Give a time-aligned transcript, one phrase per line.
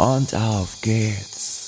[0.00, 1.58] und auf geht's.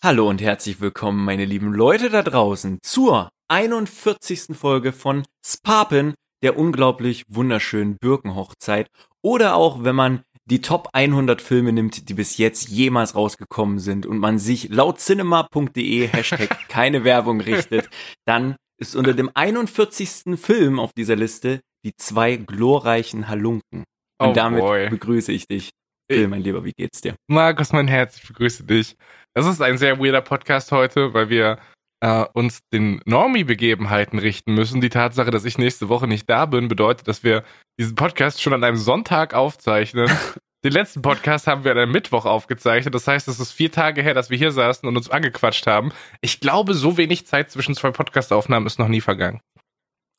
[0.00, 4.56] Hallo und herzlich willkommen, meine lieben Leute da draußen, zur 41.
[4.56, 8.88] Folge von Spapen, der unglaublich wunderschönen Birkenhochzeit.
[9.20, 14.06] Oder auch, wenn man die Top 100 Filme nimmt, die bis jetzt jemals rausgekommen sind
[14.06, 17.90] und man sich laut cinema.de Hashtag keine Werbung richtet,
[18.26, 20.38] dann ist unter dem 41.
[20.38, 23.82] Film auf dieser Liste die zwei glorreichen Halunken.
[24.20, 24.88] Und Oh damit boy.
[24.88, 25.70] begrüße ich dich.
[26.10, 27.16] Phil, mein Lieber, wie geht's dir?
[27.26, 28.96] Markus, mein Herz, ich begrüße dich.
[29.34, 31.58] Das ist ein sehr weirder Podcast heute, weil wir
[32.00, 34.80] äh, uns den Normie-Begebenheiten richten müssen.
[34.80, 37.44] Die Tatsache, dass ich nächste Woche nicht da bin, bedeutet, dass wir
[37.78, 40.10] diesen Podcast schon an einem Sonntag aufzeichnen.
[40.64, 42.92] Den letzten Podcast haben wir an einem Mittwoch aufgezeichnet.
[42.92, 45.92] Das heißt, es ist vier Tage her, dass wir hier saßen und uns angequatscht haben.
[46.20, 49.40] Ich glaube, so wenig Zeit zwischen zwei Podcastaufnahmen ist noch nie vergangen.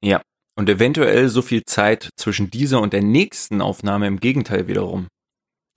[0.01, 0.21] Ja.
[0.55, 5.07] Und eventuell so viel Zeit zwischen dieser und der nächsten Aufnahme im Gegenteil wiederum.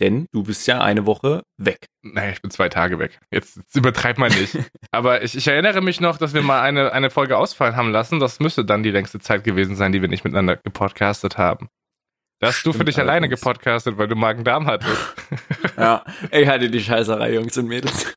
[0.03, 1.87] Denn du bist ja eine Woche weg.
[2.03, 3.21] Naja, ich bin zwei Tage weg.
[3.31, 4.59] Jetzt, jetzt übertreibt man nicht.
[4.91, 8.19] Aber ich, ich erinnere mich noch, dass wir mal eine, eine Folge ausfallen haben lassen.
[8.19, 11.69] Das müsste dann die längste Zeit gewesen sein, die wir nicht miteinander gepodcastet haben.
[12.41, 15.15] Da hast du für dich alleine gepodcastet, weil du Magen-Darm hattest.
[15.77, 18.12] Ja, ich hatte die Scheißerei, Jungs und Mädels.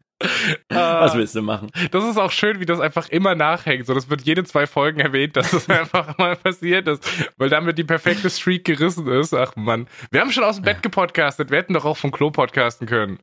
[0.69, 1.69] Was Ah, willst du machen?
[1.91, 3.85] das ist auch schön, wie das einfach immer nachhängt.
[3.85, 7.03] So, das wird jede zwei Folgen erwähnt, dass das einfach mal passiert ist,
[7.37, 9.33] weil damit die perfekte Streak gerissen ist.
[9.33, 9.87] Ach Mann.
[10.11, 11.51] Wir haben schon aus dem Bett gepodcastet.
[11.51, 13.19] Wir hätten doch auch vom Klo podcasten können.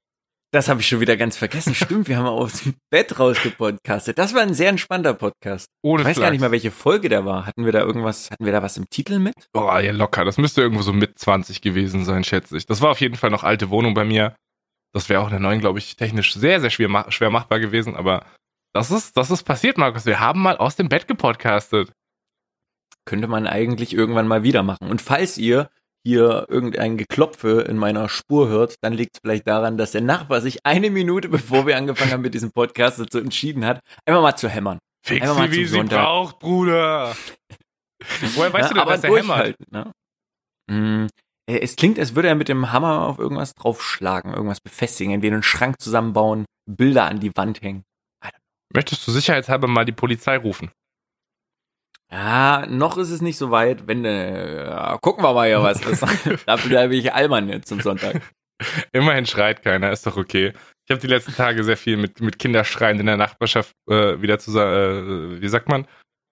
[0.55, 1.75] Das habe ich schon wieder ganz vergessen.
[1.75, 4.19] Stimmt, wir haben aus dem Bett rausgepodcastet.
[4.19, 5.64] Das war ein sehr entspannter Podcast.
[5.83, 6.33] Ohne Ich weiß gar Flachs.
[6.33, 7.47] nicht mal, welche Folge der war.
[7.47, 9.33] Hatten wir da irgendwas, hatten wir da was im Titel mit?
[9.55, 10.27] Oh, ja, locker.
[10.27, 12.67] Das müsste irgendwo so mit 20 gewesen sein, schätze ich.
[12.67, 14.35] Das war auf jeden Fall noch alte Wohnung bei mir.
[14.95, 17.97] Das wäre auch in der neuen, glaube ich, technisch sehr, sehr schwer, schwer machbar gewesen.
[17.97, 18.27] Aber
[18.75, 20.07] das ist, das ist passiert, Markus.
[20.07, 21.92] Wir haben mal aus dem Bett gepodcastet.
[23.05, 24.89] Könnte man eigentlich irgendwann mal wieder machen.
[24.91, 25.70] Und falls ihr
[26.05, 30.41] hier irgendein Geklopfe in meiner Spur hört, dann liegt es vielleicht daran, dass der Nachbar
[30.41, 34.36] sich eine Minute, bevor wir angefangen haben mit diesem Podcast, dazu entschieden hat, einfach mal
[34.36, 34.79] zu hämmern.
[35.05, 36.05] Fix Einfach mal sie, wie sie Sonntag.
[36.05, 37.17] braucht, Bruder.
[38.35, 39.57] Woher weißt Ja, du denn, aber dass der hämmert?
[39.70, 39.92] ne?
[41.48, 45.35] Äh, Es klingt, als würde er mit dem Hammer auf irgendwas draufschlagen, irgendwas befestigen, entweder
[45.35, 47.85] einen Schrank zusammenbauen, Bilder an die Wand hängen.
[48.75, 50.70] Möchtest du sicherheitshalber mal die Polizei rufen?
[52.11, 53.86] Ja, noch ist es nicht so weit.
[53.86, 56.03] Wenn, äh, ja, gucken wir mal ja, was ist.
[56.47, 58.20] Dafür bleibe ich Allmann jetzt zum Sonntag.
[58.92, 60.53] Immerhin schreit keiner, ist doch okay.
[60.86, 64.39] Ich habe die letzten Tage sehr viel mit, mit Kinderschreien in der Nachbarschaft äh, wieder
[64.39, 65.86] zusammen, äh, wie sagt man,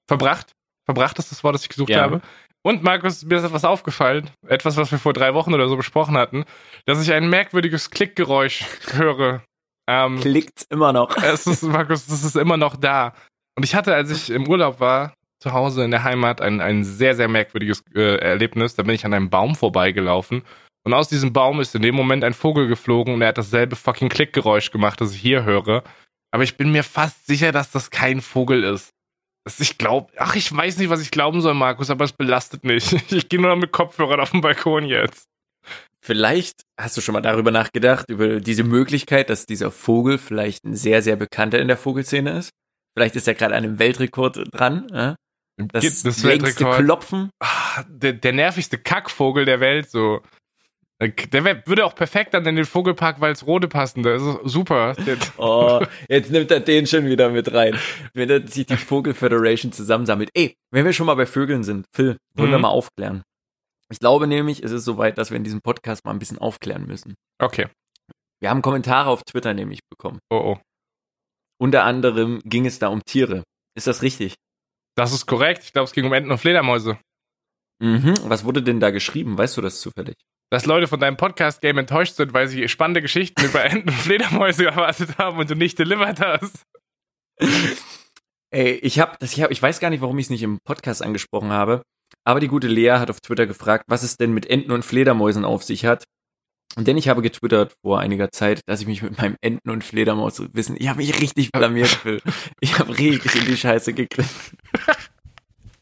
[0.09, 0.53] verbracht.
[0.87, 2.03] Verbracht ist das Wort, das ich gesucht Ja.
[2.03, 2.21] habe.
[2.63, 6.17] Und Markus, mir ist etwas aufgefallen, etwas, was wir vor drei Wochen oder so besprochen
[6.17, 6.45] hatten,
[6.85, 9.43] dass ich ein merkwürdiges Klickgeräusch höre.
[9.89, 11.17] Ähm, Klickt's immer noch.
[11.23, 13.15] es ist, Markus, das ist immer noch da.
[13.57, 16.85] Und ich hatte, als ich im Urlaub war, zu Hause in der Heimat, ein, ein
[16.85, 18.75] sehr, sehr merkwürdiges äh, Erlebnis.
[18.77, 20.43] Da bin ich an einem Baum vorbeigelaufen.
[20.85, 23.77] Und aus diesem Baum ist in dem Moment ein Vogel geflogen und er hat dasselbe
[23.77, 25.83] fucking Klickgeräusch gemacht, das ich hier höre.
[26.31, 28.91] Aber ich bin mir fast sicher, dass das kein Vogel ist.
[29.59, 32.93] Ich glaube, ach, ich weiß nicht, was ich glauben soll, Markus, aber es belastet mich.
[33.11, 35.27] Ich gehe nur noch mit Kopfhörern auf den Balkon jetzt.
[36.03, 40.75] Vielleicht hast du schon mal darüber nachgedacht, über diese Möglichkeit, dass dieser Vogel vielleicht ein
[40.75, 42.51] sehr, sehr bekannter in der Vogelszene ist.
[42.97, 44.87] Vielleicht ist er gerade an einem Weltrekord dran.
[44.93, 45.17] Ja?
[45.57, 46.85] Das, das längste Weltrekord.
[46.85, 47.31] Klopfen.
[47.41, 50.23] ah, der, der nervigste Kackvogel der Welt, so.
[51.01, 54.03] Der wär, würde auch perfekt dann in den Vogelpark Walsrode passen.
[54.03, 54.95] Der ist super.
[55.39, 57.79] Oh, jetzt nimmt er den schon wieder mit rein.
[58.13, 60.29] Wenn er sich die Vogel Federation zusammensammelt.
[60.35, 62.63] Ey, wenn wir schon mal bei Vögeln sind, Phil, wollen wir Mhm.
[62.63, 63.23] mal aufklären.
[63.91, 66.87] Ich glaube nämlich, es ist soweit, dass wir in diesem Podcast mal ein bisschen aufklären
[66.87, 67.15] müssen.
[67.39, 67.69] okay.
[68.43, 70.19] Wir haben Kommentare auf Twitter nämlich bekommen.
[70.31, 70.59] Oh, oh.
[71.59, 73.43] Unter anderem ging es da um Tiere.
[73.75, 74.35] Ist das richtig?
[74.97, 75.63] Das ist korrekt.
[75.65, 76.99] Ich glaube, es ging um Enten und Fledermäuse.
[77.83, 78.15] Mhm.
[78.25, 79.37] Was wurde denn da geschrieben?
[79.37, 80.17] Weißt du das zufällig?
[80.51, 84.67] Dass Leute von deinem Podcast-Game enttäuscht sind, weil sie spannende Geschichten über Enten und Fledermäuse
[84.67, 86.65] erwartet haben und du nicht delivered hast.
[88.51, 90.59] Ey, ich habe das, ich, hab, ich weiß gar nicht, warum ich es nicht im
[90.65, 91.83] Podcast angesprochen habe,
[92.25, 95.45] aber die gute Lea hat auf Twitter gefragt, was es denn mit Enten und Fledermäusen
[95.45, 96.05] auf sich hat.
[96.77, 100.77] Denn ich habe getwittert vor einiger Zeit, dass ich mich mit meinem Enten- und Fledermauswissen,
[100.79, 102.23] ich habe mich richtig blamiert, Phil.
[102.61, 104.57] Ich habe richtig in die Scheiße gegriffen.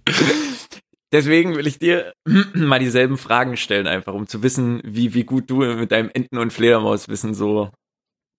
[1.12, 2.12] deswegen will ich dir
[2.54, 6.38] mal dieselben Fragen stellen, einfach um zu wissen, wie, wie gut du mit deinem Enten-
[6.38, 7.70] und Fledermauswissen so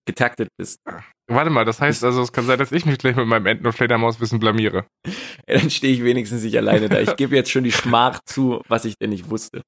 [0.05, 0.79] getaktet bist.
[1.27, 3.67] Warte mal, das heißt also, es kann sein, dass ich mich gleich mit meinem Enten-
[3.67, 4.85] und Fledermauswissen blamiere.
[5.47, 6.99] Ja, dann stehe ich wenigstens nicht alleine da.
[6.99, 9.63] Ich gebe jetzt schon die Schmach zu, was ich denn nicht wusste.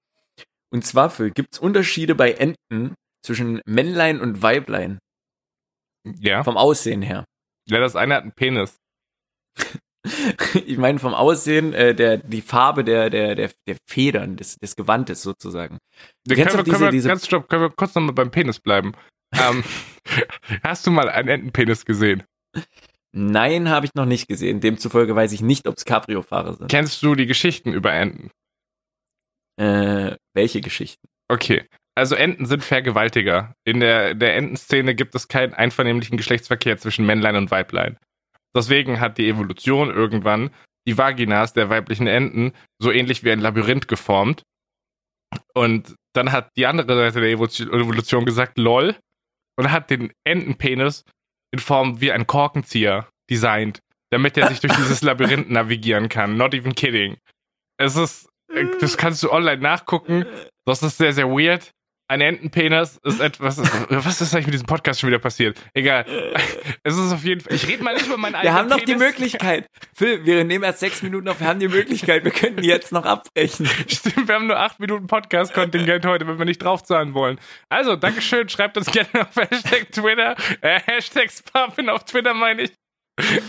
[0.72, 2.94] Und zwar, Phil, gibt es Unterschiede bei Enten
[3.26, 5.00] zwischen Männlein und Weiblein
[6.20, 6.44] Ja.
[6.44, 7.26] vom Aussehen her?
[7.68, 8.78] Ja, das eine hat einen Penis.
[10.66, 14.76] Ich meine vom Aussehen, äh, der, die Farbe der, der, der, der Federn, des, des
[14.76, 15.78] Gewandes sozusagen.
[16.26, 18.60] Du können wir, diese- können wir, diese- ganz stopp, können wir kurz nochmal beim Penis
[18.60, 18.94] bleiben.
[19.36, 19.64] ähm,
[20.64, 22.24] hast du mal einen Entenpenis gesehen?
[23.14, 24.60] Nein, habe ich noch nicht gesehen.
[24.62, 26.72] Demzufolge weiß ich nicht, ob es Cabrio-Fahrer sind.
[26.72, 28.32] Kennst du die Geschichten über Enten?
[29.58, 31.08] Äh, welche Geschichten?
[31.28, 31.66] Okay.
[31.94, 33.54] Also Enten sind Vergewaltiger.
[33.66, 37.98] In der, der Entenszene gibt es keinen einvernehmlichen Geschlechtsverkehr zwischen Männlein und Weiblein.
[38.56, 40.52] Deswegen hat die Evolution irgendwann
[40.88, 44.44] die Vaginas der weiblichen Enten so ähnlich wie ein Labyrinth geformt.
[45.54, 48.96] Und dann hat die andere Seite der Evolution gesagt, lol,
[49.58, 51.04] und hat den Entenpenis
[51.52, 53.80] in Form wie ein Korkenzieher designt,
[54.12, 56.38] damit er sich durch dieses Labyrinth navigieren kann.
[56.38, 57.18] Not even kidding.
[57.78, 60.26] Es ist, äh, das kannst du online nachgucken.
[60.66, 61.72] Das ist sehr, sehr weird.
[62.12, 63.58] Ein Entenpenis ist etwas.
[63.90, 65.58] Was ist eigentlich mit diesem Podcast schon wieder passiert?
[65.74, 66.06] Egal.
[66.84, 67.54] Es ist auf jeden Fall.
[67.56, 69.00] Ich rede mal nicht über meinen Wir eigenen haben noch die Penis.
[69.00, 69.68] Möglichkeit.
[69.94, 71.40] Phil, wir nehmen erst sechs Minuten auf.
[71.40, 72.26] Wir haben die Möglichkeit.
[72.26, 73.66] Wir könnten jetzt noch abbrechen.
[73.88, 77.40] Stimmt, wir haben nur acht Minuten Podcast-Kontingent heute, wenn wir nicht draufzahlen wollen.
[77.70, 78.50] Also, Dankeschön.
[78.50, 80.36] Schreibt uns gerne auf Hashtag Twitter.
[80.60, 82.72] Äh, Hashtag Sparpin auf Twitter, meine ich.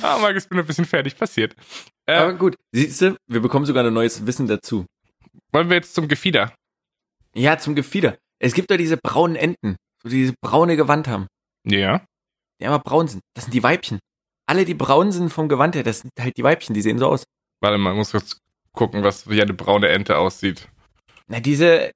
[0.02, 1.16] Ah, Markus, ich bin ein bisschen fertig.
[1.16, 1.56] Passiert.
[2.06, 4.84] Äh, Aber gut, siehst du, wir bekommen sogar ein neues Wissen dazu.
[5.52, 6.52] wollen wir jetzt zum Gefieder?
[7.34, 8.18] Ja, zum Gefieder.
[8.42, 11.26] Es gibt da diese braunen Enten, so die diese braune Gewand haben,
[11.66, 12.04] Ja.
[12.60, 13.22] die immer braun sind.
[13.34, 13.98] Das sind die Weibchen.
[14.48, 17.06] Alle, die braun sind vom Gewand her, das sind halt die Weibchen, die sehen so
[17.06, 17.24] aus.
[17.60, 18.38] Warte mal, ich muss kurz
[18.72, 20.68] gucken, was wie eine braune Ente aussieht.
[21.28, 21.92] Na, diese,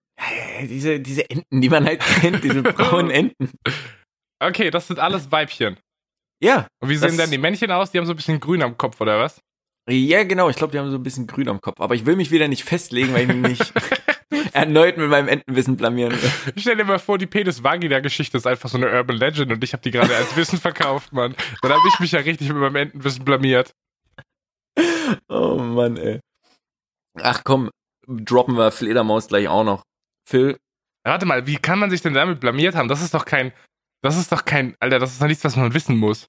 [0.63, 3.51] diese, diese Enten, die man halt kennt, diese braunen Enten.
[4.39, 5.77] Okay, das sind alles Weibchen.
[6.43, 7.91] Ja, Und wie sehen denn die Männchen aus?
[7.91, 9.41] Die haben so ein bisschen grün am Kopf, oder was?
[9.89, 10.49] ja, genau.
[10.51, 11.81] Ich glaube, die haben so ein bisschen grün am Kopf.
[11.81, 13.73] Aber ich will mich wieder nicht festlegen, weil ich mich nicht
[14.53, 16.31] erneut mit meinem Entenwissen blamieren will.
[16.57, 19.83] Stell dir mal vor, die Penis-Vagina-Geschichte ist einfach so eine Urban Legend und ich habe
[19.83, 21.35] die gerade als Wissen verkauft, Mann.
[21.63, 23.73] Dann habe ich mich ja richtig mit meinem Entenwissen blamiert.
[25.29, 26.21] Oh Mann, ey.
[27.21, 27.71] Ach komm,
[28.07, 29.83] droppen wir Fledermaus gleich auch noch.
[30.29, 30.57] Phil,
[31.07, 32.89] Warte mal, wie kann man sich denn damit blamiert haben?
[32.89, 33.53] Das ist doch kein,
[34.03, 36.27] das ist doch kein, Alter, das ist doch nichts, was man wissen muss.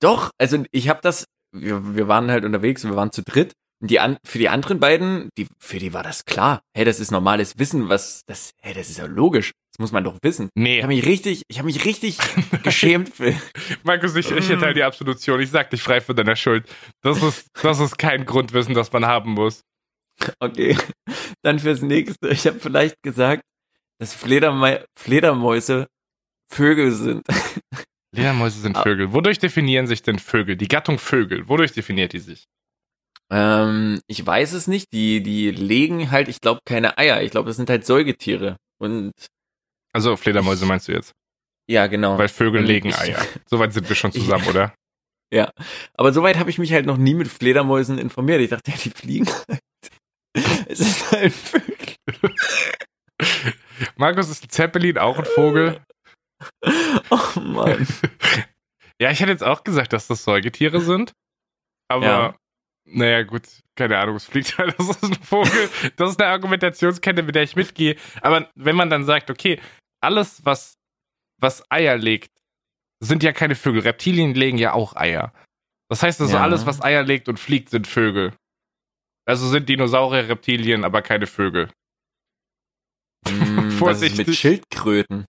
[0.00, 3.52] doch, also ich habe das, wir, wir waren halt unterwegs, wir waren zu dritt.
[3.84, 6.62] Die an, für die anderen beiden, die, für die war das klar.
[6.72, 9.52] Hey, das ist normales Wissen, was, das, hey, das ist ja logisch.
[9.72, 10.50] Das muss man doch wissen.
[10.54, 12.18] Ich Nee, habe mich richtig, ich habe mich richtig
[12.62, 13.36] geschämt, Phil.
[13.82, 15.40] Markus, ich, ich erteile die Absolution.
[15.40, 16.68] Ich sag dich frei von deiner Schuld.
[17.02, 19.62] Das ist, das ist kein Grundwissen, das man haben muss.
[20.38, 20.76] Okay,
[21.42, 22.28] dann fürs nächste.
[22.28, 23.42] Ich habe vielleicht gesagt,
[23.98, 25.88] dass Flederma Fledermäuse
[26.52, 27.26] Vögel sind.
[28.14, 28.82] Ledermäuse sind Ah.
[28.82, 29.12] Vögel.
[29.12, 30.56] Wodurch definieren sich denn Vögel?
[30.56, 32.44] Die Gattung Vögel, wodurch definiert die sich?
[33.32, 34.92] Ähm, ich weiß es nicht.
[34.92, 37.22] Die, die legen halt, ich glaube, keine Eier.
[37.22, 38.56] Ich glaube, das sind halt Säugetiere.
[38.78, 39.12] Und
[39.94, 41.12] Also Fledermäuse meinst du jetzt?
[41.70, 42.18] ja, genau.
[42.18, 43.18] Weil Vögel legen Eier.
[43.48, 44.74] Soweit sind wir schon zusammen, oder?
[45.32, 45.50] Ja.
[45.94, 48.40] Aber soweit habe ich mich halt noch nie mit Fledermäusen informiert.
[48.42, 49.60] Ich dachte, ja, die fliegen halt.
[50.66, 51.96] Es ist halt Vögel.
[53.96, 55.80] Markus, ist ein Zeppelin auch ein Vogel?
[57.10, 57.86] Oh Mann.
[59.00, 61.12] Ja, ich hätte jetzt auch gesagt, dass das Säugetiere sind.
[61.88, 62.36] Aber, Ja.
[62.92, 63.42] Naja, gut,
[63.76, 65.70] keine Ahnung, es fliegt halt, das ist ein Vogel.
[65.96, 67.96] Das ist eine Argumentationskette, mit der ich mitgehe.
[68.20, 69.60] Aber wenn man dann sagt, okay,
[70.00, 70.74] alles, was,
[71.40, 72.30] was Eier legt,
[73.00, 73.82] sind ja keine Vögel.
[73.82, 75.32] Reptilien legen ja auch Eier.
[75.88, 76.42] Das heißt also, Ja.
[76.42, 78.32] alles, was Eier legt und fliegt, sind Vögel.
[79.26, 81.70] Also sind Dinosaurier Reptilien, aber keine Vögel.
[83.26, 84.38] Hm, was ist mit Vorsichtig.
[84.38, 85.26] Schildkröten?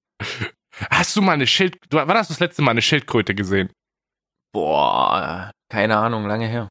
[0.89, 1.77] Hast du mal eine Schild...
[1.89, 3.71] Du, wann hast du das letzte Mal eine Schildkröte gesehen?
[4.53, 6.69] Boah, keine Ahnung, lange her.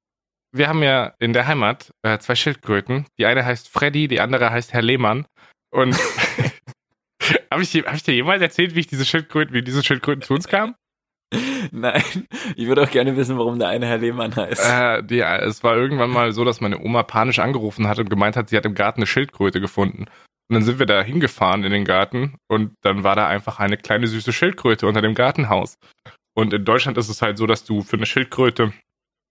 [0.53, 3.07] Wir haben ja in der Heimat äh, zwei Schildkröten.
[3.19, 5.27] Die eine heißt Freddy, die andere heißt Herr Lehmann.
[5.71, 5.97] Und
[7.51, 10.35] habe ich, hab ich dir jemals erzählt, wie ich diese Schildkröten, wie diese Schildkröten zu
[10.35, 10.75] uns kamen?
[11.71, 12.03] Nein,
[12.57, 14.63] ich würde auch gerne wissen, warum der eine Herr Lehmann heißt.
[14.69, 18.37] Äh, die, es war irgendwann mal so, dass meine Oma panisch angerufen hat und gemeint
[18.37, 20.07] hat, sie hat im Garten eine Schildkröte gefunden.
[20.49, 23.79] Und dann sind wir da hingefahren in den Garten und dann war da einfach eine
[23.79, 25.77] kleine süße Schildkröte unter dem Gartenhaus.
[26.35, 28.73] Und in Deutschland ist es halt so, dass du für eine Schildkröte,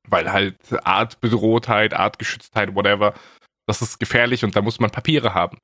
[0.07, 3.13] weil halt Artbedrohtheit, Artgeschütztheit, whatever,
[3.67, 5.57] das ist gefährlich und da muss man Papiere haben.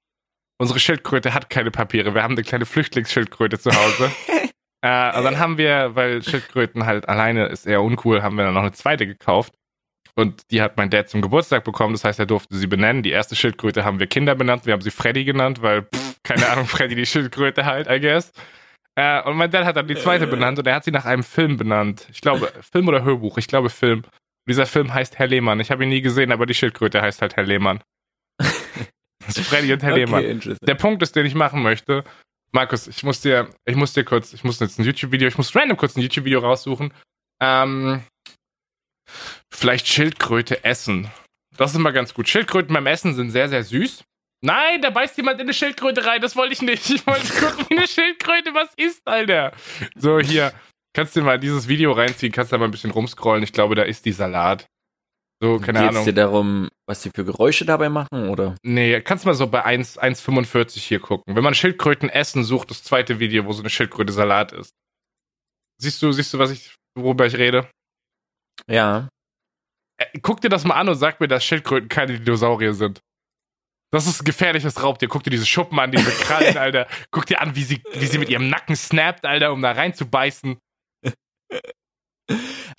[0.60, 2.14] Unsere Schildkröte hat keine Papiere.
[2.16, 4.12] Wir haben eine kleine Flüchtlingsschildkröte zu Hause.
[4.82, 8.56] äh, und dann haben wir, weil Schildkröten halt alleine ist eher uncool, haben wir dann
[8.56, 9.54] noch eine zweite gekauft.
[10.16, 13.04] Und die hat mein Dad zum Geburtstag bekommen, das heißt, er durfte sie benennen.
[13.04, 16.50] Die erste Schildkröte haben wir Kinder benannt, wir haben sie Freddy genannt, weil, pff, keine
[16.50, 18.32] Ahnung, Freddy die Schildkröte halt, I guess.
[18.96, 21.22] Äh, und mein Dad hat dann die zweite benannt und er hat sie nach einem
[21.22, 22.08] Film benannt.
[22.12, 24.04] Ich glaube, Film oder Hörbuch, ich glaube Film.
[24.48, 25.60] Dieser Film heißt Herr Lehmann.
[25.60, 27.82] Ich habe ihn nie gesehen, aber die Schildkröte heißt halt Herr Lehmann.
[28.38, 28.50] Das
[29.38, 30.24] ist Freddy und Herr Lehmann.
[30.24, 30.66] interesting.
[30.66, 32.04] Der Punkt ist, den ich machen möchte.
[32.52, 35.54] Markus, ich muss dir, ich muss dir kurz, ich muss jetzt ein YouTube-Video, ich muss
[35.54, 36.94] random kurz ein YouTube-Video raussuchen.
[37.42, 38.04] Ähm,
[39.52, 41.12] vielleicht Schildkröte essen.
[41.58, 42.30] Das ist immer ganz gut.
[42.30, 44.04] Schildkröten beim Essen sind sehr, sehr süß.
[44.42, 46.22] Nein, da beißt jemand in eine Schildkröte rein.
[46.22, 46.90] Das wollte ich nicht.
[46.90, 49.52] Ich wollte gucken, wie eine Schildkröte was isst, Alter.
[49.96, 50.54] So, hier.
[50.98, 53.44] Kannst du dir mal dieses Video reinziehen, kannst da mal ein bisschen rumscrollen.
[53.44, 54.66] Ich glaube, da ist die Salat.
[55.40, 56.06] So, keine Geht's Ahnung.
[56.06, 58.56] dir darum, was die für Geräusche dabei machen, oder?
[58.64, 61.36] Nee, kannst mal so bei 1 1,45 hier gucken.
[61.36, 64.72] Wenn man Schildkröten essen sucht, das zweite Video, wo so eine Schildkröte Salat ist.
[65.80, 67.70] Siehst du, siehst du, was ich, worüber ich rede?
[68.68, 69.08] Ja.
[70.00, 73.02] Äh, guck dir das mal an und sag mir, dass Schildkröten keine Dinosaurier sind.
[73.92, 75.10] Das ist ein gefährliches Raubtier.
[75.10, 76.88] Guck dir diese Schuppen an, diese Krallen, Alter.
[77.12, 80.58] Guck dir an, wie sie, wie sie mit ihrem Nacken snappt, Alter, um da reinzubeißen.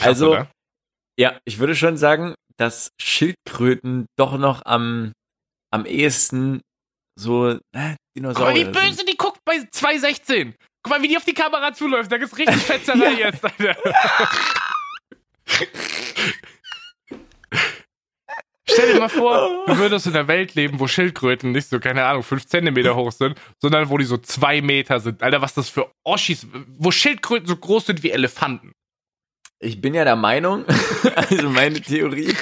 [0.01, 0.51] Also, oder?
[1.19, 5.13] ja, ich würde schon sagen, dass Schildkröten doch noch am,
[5.73, 6.61] am ehesten
[7.19, 9.09] so äh, Guck mal, wie Dinosaurier böse sind.
[9.09, 10.55] die guckt bei 2,16.
[10.83, 12.13] Guck mal, wie die auf die Kamera zuläuft.
[12.13, 13.19] Da gibt's richtig Fetzerei Ja.
[13.19, 13.77] jetzt, Alter.
[18.71, 22.05] Stell dir mal vor, du würdest in einer Welt leben, wo Schildkröten nicht so, keine
[22.05, 25.23] Ahnung, 5 Zentimeter hoch sind, sondern wo die so 2 Meter sind.
[25.23, 26.47] Alter, was das für Oschis,
[26.79, 28.73] wo Schildkröten so groß sind wie Elefanten.
[29.61, 30.65] Ich bin ja der Meinung,
[31.15, 32.35] also meine Theorie,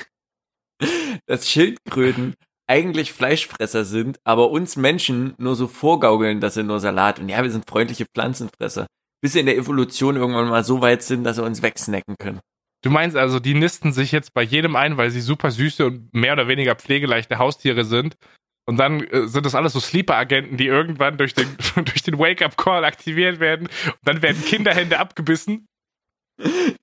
[1.26, 2.34] dass Schildkröten
[2.68, 7.42] eigentlich Fleischfresser sind, aber uns Menschen nur so vorgaukeln, dass sie nur Salat und ja,
[7.42, 8.86] wir sind freundliche Pflanzenfresser.
[9.22, 12.40] Bis sie in der Evolution irgendwann mal so weit sind, dass sie uns wegsnacken können.
[12.86, 16.14] Du meinst also, die nisten sich jetzt bei jedem ein, weil sie super süße und
[16.14, 18.16] mehr oder weniger pflegeleichte Haustiere sind.
[18.64, 22.84] Und dann äh, sind das alles so Sleeper-Agenten, die irgendwann durch den, durch den Wake-up-Call
[22.84, 23.66] aktiviert werden.
[23.86, 25.66] Und dann werden Kinderhände abgebissen.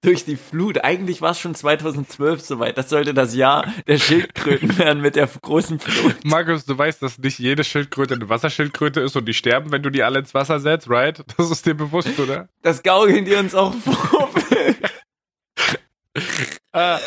[0.01, 0.83] Durch die Flut.
[0.83, 2.77] Eigentlich war es schon 2012 soweit.
[2.77, 6.17] Das sollte das Jahr der Schildkröten werden mit der großen Flut.
[6.25, 9.89] Markus, du weißt, dass nicht jede Schildkröte eine Wasserschildkröte ist und die sterben, wenn du
[9.89, 11.24] die alle ins Wasser setzt, right?
[11.38, 12.50] Das ist dir bewusst, oder?
[12.62, 14.29] Das gaukeln die uns auch vor.
[16.15, 16.98] Äh,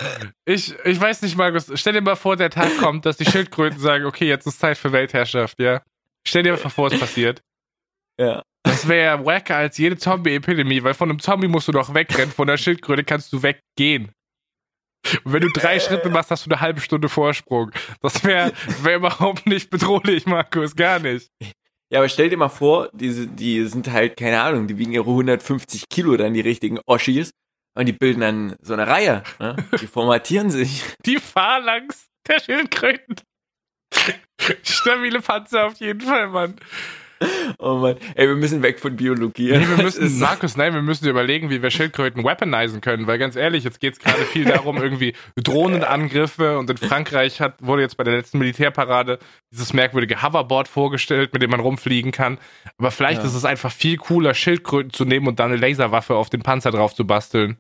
[0.44, 1.70] ich, ich weiß nicht, Markus.
[1.74, 4.78] Stell dir mal vor, der Tag kommt, dass die Schildkröten sagen, okay, jetzt ist Zeit
[4.78, 5.82] für Weltherrschaft, ja?
[6.26, 7.40] Stell dir mal vor, es passiert.
[8.18, 8.42] ja.
[8.64, 12.48] Das wäre wacker als jede Zombie-Epidemie, weil von einem Zombie musst du doch wegrennen, von
[12.48, 14.10] der Schildkröte kannst du weggehen.
[15.24, 17.70] Und wenn du drei Schritte machst, hast du eine halbe Stunde Vorsprung.
[18.02, 21.28] Das wäre wär überhaupt nicht bedrohlich, Markus, gar nicht.
[21.92, 25.08] Ja, aber stell dir mal vor, diese, die sind halt, keine Ahnung, die wiegen ihre
[25.08, 27.30] 150 Kilo dann, die richtigen Oschis.
[27.76, 29.22] Und die bilden dann so eine Reihe.
[29.38, 29.54] Ne?
[29.80, 30.82] Die formatieren sich.
[31.06, 33.16] Die Phalanx der Schildkröten.
[34.62, 36.56] Stabile Panzer auf jeden Fall, Mann.
[37.58, 37.96] Oh Mann.
[38.14, 39.50] Ey, wir müssen weg von Biologie.
[39.52, 43.36] Nee, wir müssen, Markus, nein, wir müssen überlegen, wie wir Schildkröten weaponisen können, weil ganz
[43.36, 47.96] ehrlich, jetzt geht es gerade viel darum, irgendwie Drohnenangriffe und in Frankreich hat, wurde jetzt
[47.96, 49.18] bei der letzten Militärparade
[49.50, 52.38] dieses merkwürdige Hoverboard vorgestellt, mit dem man rumfliegen kann.
[52.76, 53.26] Aber vielleicht Ja.
[53.26, 56.70] ist es einfach viel cooler, Schildkröten zu nehmen und dann eine Laserwaffe auf den Panzer
[56.70, 57.56] drauf zu basteln.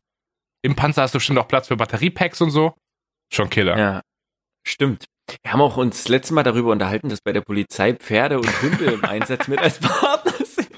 [0.66, 2.74] Im Panzer hast du bestimmt auch Platz für Batteriepacks und so.
[3.32, 3.78] Schon Killer.
[3.78, 4.02] Ja,
[4.66, 5.04] stimmt.
[5.44, 8.62] Wir haben auch uns das letzte Mal darüber unterhalten, dass bei der Polizei Pferde und
[8.62, 10.68] Hunde im Einsatz mit als Partner sind.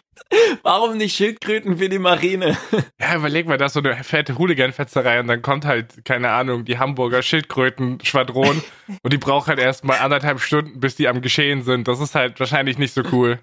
[0.63, 2.59] Warum nicht Schildkröten für die Marine?
[3.01, 6.67] Ja, überleg mal, da ist so eine fette Hooligan-Fetzerei und dann kommt halt, keine Ahnung,
[6.67, 8.63] die Hamburger Schildkröten-Schwadron
[9.03, 11.89] und die braucht halt erst mal anderthalb Stunden, bis die am Geschehen sind.
[11.89, 13.41] Das ist halt wahrscheinlich nicht so cool.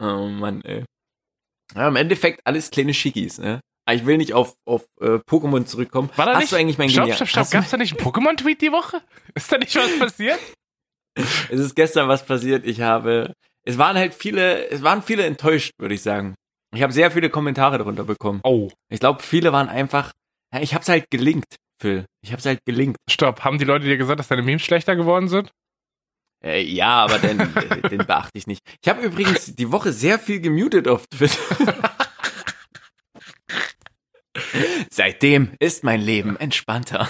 [0.00, 0.84] Oh Mann, ey.
[1.74, 3.58] Ja, Im Endeffekt alles kleine Schickis, ne?
[3.86, 6.10] Aber ich will nicht auf, auf äh, Pokémon zurückkommen.
[6.16, 6.52] War da Hast nicht?
[6.52, 7.44] du eigentlich mein Stopp, Genial- stopp, stopp.
[7.46, 9.02] Du- Gab's da nicht einen Pokémon-Tweet die Woche?
[9.34, 10.38] Ist da nicht was passiert?
[11.16, 12.66] Es ist gestern was passiert.
[12.66, 16.34] Ich habe, es waren halt viele, es waren viele enttäuscht, würde ich sagen.
[16.74, 18.40] Ich habe sehr viele Kommentare darunter bekommen.
[18.42, 20.10] Oh, Ich glaube, viele waren einfach,
[20.52, 22.04] ja, ich hab's halt gelinkt, Phil.
[22.20, 22.96] Ich hab's halt gelinkt.
[23.08, 23.44] stopp.
[23.44, 25.52] Haben die Leute dir gesagt, dass deine Memes schlechter geworden sind?
[26.44, 28.60] Äh, ja, aber den, äh, den beachte ich nicht.
[28.82, 31.93] Ich habe übrigens die Woche sehr viel gemutet auf Twitter.
[34.90, 37.08] Seitdem ist mein Leben entspannter.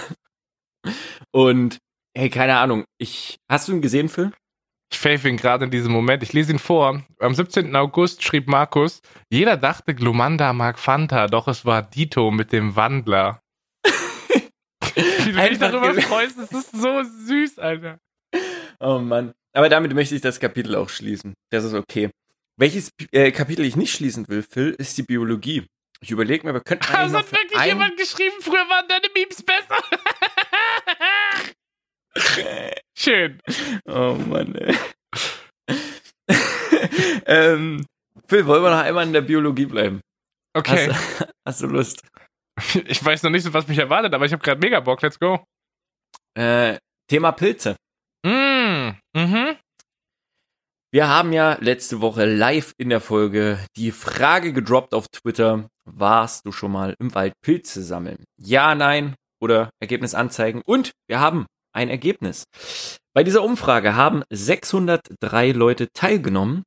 [1.31, 1.79] Und,
[2.15, 4.31] hey, keine Ahnung, ich, hast du ihn gesehen, Phil?
[4.91, 6.23] Ich fave ihn gerade in diesem Moment.
[6.23, 7.03] Ich lese ihn vor.
[7.19, 7.75] Am 17.
[7.75, 13.41] August schrieb Markus, jeder dachte, Glumanda mag Fanta, doch es war Dito mit dem Wandler.
[14.95, 17.99] Wie du dich darüber freust, das ist so süß, Alter.
[18.79, 19.33] Oh Mann.
[19.53, 21.33] Aber damit möchte ich das Kapitel auch schließen.
[21.49, 22.09] Das ist okay.
[22.57, 25.65] Welches äh, Kapitel ich nicht schließen will, Phil, ist die Biologie.
[26.01, 29.43] Ich überlege mir, wir könnten noch hat wirklich ein- jemand geschrieben, früher waren deine Memes
[29.43, 29.77] besser.
[32.97, 33.41] Schön.
[33.85, 34.75] Oh Mann, ey.
[37.25, 37.85] ähm,
[38.27, 40.01] Phil, wollen wir noch einmal in der Biologie bleiben?
[40.55, 40.91] Okay.
[40.91, 42.01] Hast, hast du Lust?
[42.87, 45.01] Ich weiß noch nicht so, was mich erwartet, aber ich habe gerade mega Bock.
[45.01, 45.43] Let's go.
[46.37, 46.77] Äh,
[47.09, 47.75] Thema Pilze.
[48.25, 49.57] Mm, mhm.
[50.93, 55.67] Wir haben ja letzte Woche live in der Folge die Frage gedroppt auf Twitter.
[55.85, 58.23] Warst du schon mal im Wald Pilze sammeln?
[58.37, 60.61] Ja, nein oder Ergebnis anzeigen.
[60.65, 62.45] Und wir haben ein Ergebnis.
[63.13, 66.63] Bei dieser Umfrage haben 603 Leute teilgenommen.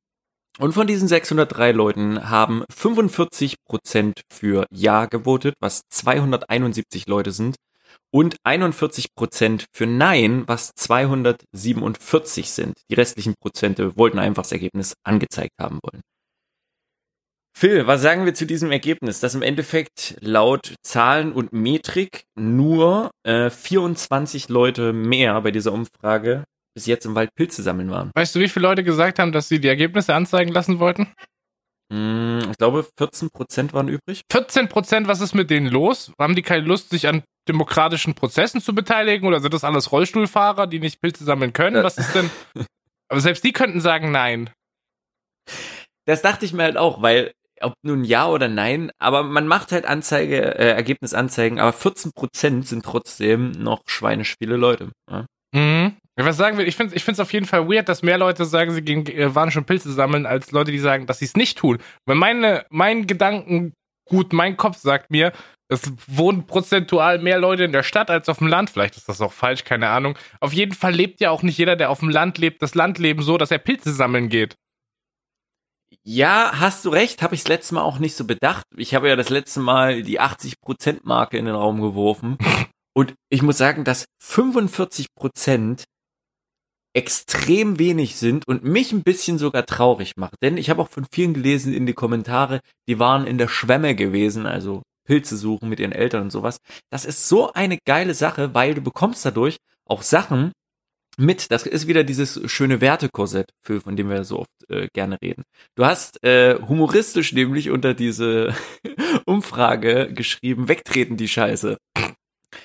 [0.57, 7.55] Und von diesen 603 Leuten haben 45 Prozent für Ja gewotet, was 271 Leute sind.
[8.11, 12.73] Und 41 Prozent für Nein, was 247 sind.
[12.89, 16.01] Die restlichen Prozente wollten einfach das Ergebnis angezeigt haben wollen.
[17.59, 23.11] Phil, was sagen wir zu diesem Ergebnis, dass im Endeffekt laut Zahlen und Metrik nur
[23.23, 28.11] äh, 24 Leute mehr bei dieser Umfrage bis jetzt im Wald Pilze sammeln waren?
[28.15, 31.11] Weißt du, wie viele Leute gesagt haben, dass sie die Ergebnisse anzeigen lassen wollten?
[31.91, 34.21] Hm, ich glaube, 14 Prozent waren übrig.
[34.31, 36.13] 14 Prozent, was ist mit denen los?
[36.17, 39.27] Haben die keine Lust, sich an demokratischen Prozessen zu beteiligen?
[39.27, 41.83] Oder sind das alles Rollstuhlfahrer, die nicht Pilze sammeln können?
[41.83, 42.29] Was ist denn?
[43.09, 44.49] Aber selbst die könnten sagen nein.
[46.05, 49.71] Das dachte ich mir halt auch, weil ob nun ja oder nein, aber man macht
[49.71, 54.89] halt Anzeige, äh, Ergebnisanzeigen, aber 14 Prozent sind trotzdem noch schweinisch viele Leute.
[55.09, 55.25] Ja?
[55.53, 55.95] Mhm.
[56.15, 56.67] Was sagen wir?
[56.67, 59.33] Ich finde ich es auf jeden Fall weird, dass mehr Leute sagen, sie gehen, äh,
[59.33, 61.77] waren schon Pilze sammeln, als Leute, die sagen, dass sie es nicht tun.
[62.05, 63.73] Wenn meine, mein Gedanken
[64.05, 65.31] gut, mein Kopf sagt mir,
[65.69, 68.71] es wohnen prozentual mehr Leute in der Stadt als auf dem Land.
[68.71, 70.17] Vielleicht ist das auch falsch, keine Ahnung.
[70.41, 73.23] Auf jeden Fall lebt ja auch nicht jeder, der auf dem Land lebt, das Landleben
[73.23, 74.55] so, dass er Pilze sammeln geht.
[76.03, 78.65] Ja, hast du recht, habe ich das letzte Mal auch nicht so bedacht.
[78.75, 82.37] Ich habe ja das letzte Mal die 80%-Marke in den Raum geworfen.
[82.95, 85.83] Und ich muss sagen, dass 45%
[86.93, 90.35] extrem wenig sind und mich ein bisschen sogar traurig macht.
[90.41, 93.95] Denn ich habe auch von vielen gelesen in die Kommentare, die waren in der Schwemme
[93.95, 96.57] gewesen, also Pilze suchen mit ihren Eltern und sowas.
[96.91, 100.51] Das ist so eine geile Sache, weil du bekommst dadurch auch Sachen,
[101.17, 105.17] mit, das ist wieder dieses schöne Wertekorsett, für, von dem wir so oft äh, gerne
[105.21, 105.43] reden.
[105.75, 108.55] Du hast äh, humoristisch nämlich unter diese
[109.25, 111.77] Umfrage geschrieben, wegtreten die Scheiße.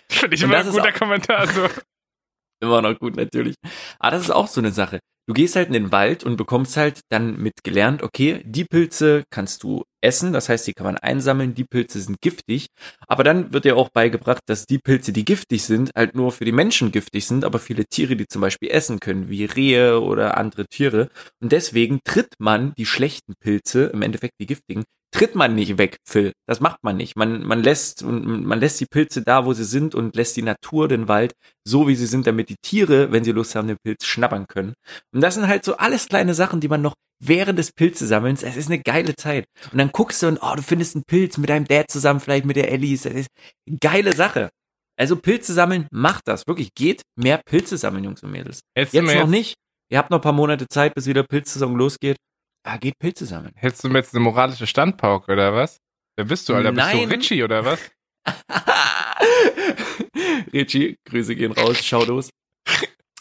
[0.08, 1.46] Finde ich immer ein guter Kommentar.
[1.46, 1.68] So.
[2.60, 3.56] immer noch gut natürlich.
[3.98, 5.00] Aber das ist auch so eine Sache.
[5.26, 9.24] Du gehst halt in den Wald und bekommst halt dann mit gelernt, okay, die Pilze
[9.30, 12.66] kannst du essen, das heißt, die kann man einsammeln, die Pilze sind giftig,
[13.08, 16.44] aber dann wird dir auch beigebracht, dass die Pilze, die giftig sind, halt nur für
[16.44, 20.36] die Menschen giftig sind, aber viele Tiere, die zum Beispiel essen können, wie Rehe oder
[20.36, 21.08] andere Tiere.
[21.40, 24.84] Und deswegen tritt man die schlechten Pilze, im Endeffekt die giftigen,
[25.14, 26.32] tritt man nicht weg, Phil.
[26.46, 27.16] Das macht man nicht.
[27.16, 30.88] Man, man lässt, man lässt die Pilze da, wo sie sind und lässt die Natur,
[30.88, 31.32] den Wald,
[31.64, 34.74] so wie sie sind, damit die Tiere, wenn sie Lust haben, den Pilz schnappern können.
[35.12, 38.56] Und das sind halt so alles kleine Sachen, die man noch während des Pilzesammelns, es
[38.56, 39.46] ist eine geile Zeit.
[39.70, 42.44] Und dann guckst du und, oh, du findest einen Pilz mit deinem Dad zusammen, vielleicht
[42.44, 42.96] mit der Ellie.
[42.96, 43.28] Das ist
[43.68, 44.50] eine geile Sache.
[44.96, 46.46] Also Pilze sammeln, macht das.
[46.46, 48.60] Wirklich, geht mehr Pilze sammeln, Jungs und Mädels.
[48.76, 49.54] Jetzt, Jetzt noch nicht.
[49.90, 52.16] Ihr habt noch ein paar Monate Zeit, bis wieder Pilzsaison losgeht.
[52.66, 53.52] Ah, geht Pilze sammeln.
[53.56, 55.80] Hältst du mir jetzt eine moralische Standpauke oder was?
[56.16, 56.72] Wer bist du, Alter?
[56.72, 57.08] Bist Nein.
[57.08, 57.78] du Richie oder was?
[60.52, 62.30] Richie, Grüße gehen raus, Schaudos.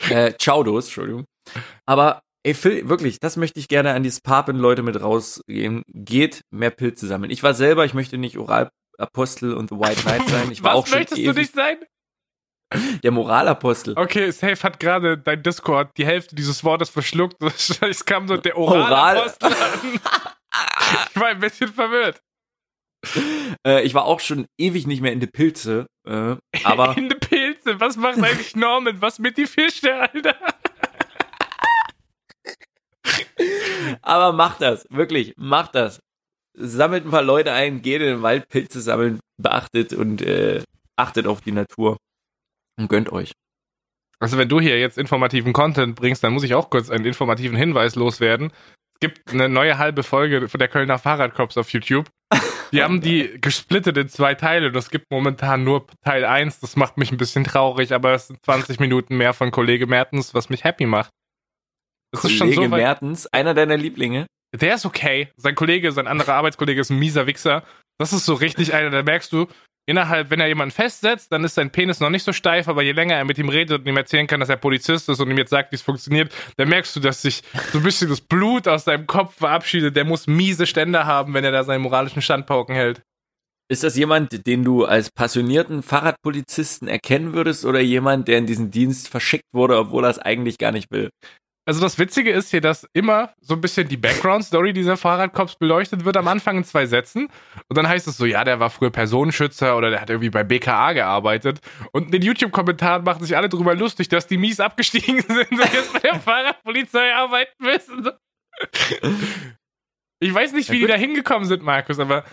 [0.10, 1.26] Äh, Chaudos, Entschuldigung.
[1.86, 5.84] Aber, ey, Phil, wirklich, das möchte ich gerne an die Papen-Leute mit rausgehen.
[5.88, 7.32] Geht mehr Pilze sammeln.
[7.32, 10.52] Ich war selber, ich möchte nicht Oralapostel und The White Knight sein.
[10.52, 11.80] Ich war was auch schon möchtest du ewig nicht sein?
[13.04, 13.94] Der Moralapostel.
[13.98, 17.38] Okay, Safe hat gerade dein Discord die Hälfte dieses Wortes verschluckt.
[17.82, 18.82] Es kam so der Oral.
[18.82, 20.00] Oralapostel an.
[21.10, 22.22] Ich war ein bisschen verwirrt.
[23.66, 25.88] Äh, ich war auch schon ewig nicht mehr in die Pilze.
[26.08, 27.80] Äh, aber In die Pilze.
[27.80, 29.02] Was macht eigentlich Norman?
[29.02, 30.36] Was mit die Fische, Alter?
[34.02, 36.00] Aber macht das, wirklich, macht das.
[36.56, 40.62] Sammelt ein paar Leute ein, geht in den Wald, Pilze sammeln, beachtet und äh,
[40.96, 41.98] achtet auf die Natur
[42.78, 43.32] und gönnt euch.
[44.20, 47.58] Also wenn du hier jetzt informativen Content bringst, dann muss ich auch kurz einen informativen
[47.58, 48.52] Hinweis loswerden.
[48.94, 52.10] Es gibt eine neue halbe Folge von der Kölner Fahrradcops auf YouTube.
[52.72, 56.62] Die haben die gesplittet in zwei Teile und es gibt momentan nur Teil 1.
[56.62, 60.34] Das macht mich ein bisschen traurig, aber es sind 20 Minuten mehr von Kollege Mertens,
[60.34, 61.12] was mich happy macht.
[62.12, 64.26] Das ist schon Kollege so Mertens, einer deiner Lieblinge.
[64.56, 65.30] Der ist okay.
[65.36, 67.64] Sein Kollege, sein anderer Arbeitskollege ist ein mieser Wichser.
[67.98, 69.48] Das ist so richtig einer, da merkst du,
[69.86, 72.92] innerhalb, wenn er jemanden festsetzt, dann ist sein Penis noch nicht so steif, aber je
[72.92, 75.38] länger er mit ihm redet und ihm erzählen kann, dass er Polizist ist und ihm
[75.38, 78.68] jetzt sagt, wie es funktioniert, dann merkst du, dass sich so ein bisschen das Blut
[78.68, 79.96] aus seinem Kopf verabschiedet.
[79.96, 83.02] Der muss miese Stände haben, wenn er da seinen moralischen Standpauken hält.
[83.70, 88.72] Ist das jemand, den du als passionierten Fahrradpolizisten erkennen würdest oder jemand, der in diesen
[88.72, 91.10] Dienst verschickt wurde, obwohl er es eigentlich gar nicht will?
[91.66, 96.04] Also das Witzige ist hier, dass immer so ein bisschen die Background-Story dieser Fahrradcops beleuchtet
[96.04, 97.30] wird am Anfang in zwei Sätzen.
[97.70, 100.44] Und dann heißt es so, ja, der war früher Personenschützer oder der hat irgendwie bei
[100.44, 101.62] BKA gearbeitet.
[101.94, 105.74] Und in den YouTube-Kommentaren machen sich alle darüber lustig, dass die mies abgestiegen sind und
[105.74, 108.10] jetzt bei der Fahrradpolizei arbeiten müssen.
[110.24, 112.24] Ich weiß nicht, wie die da hingekommen sind, Markus, aber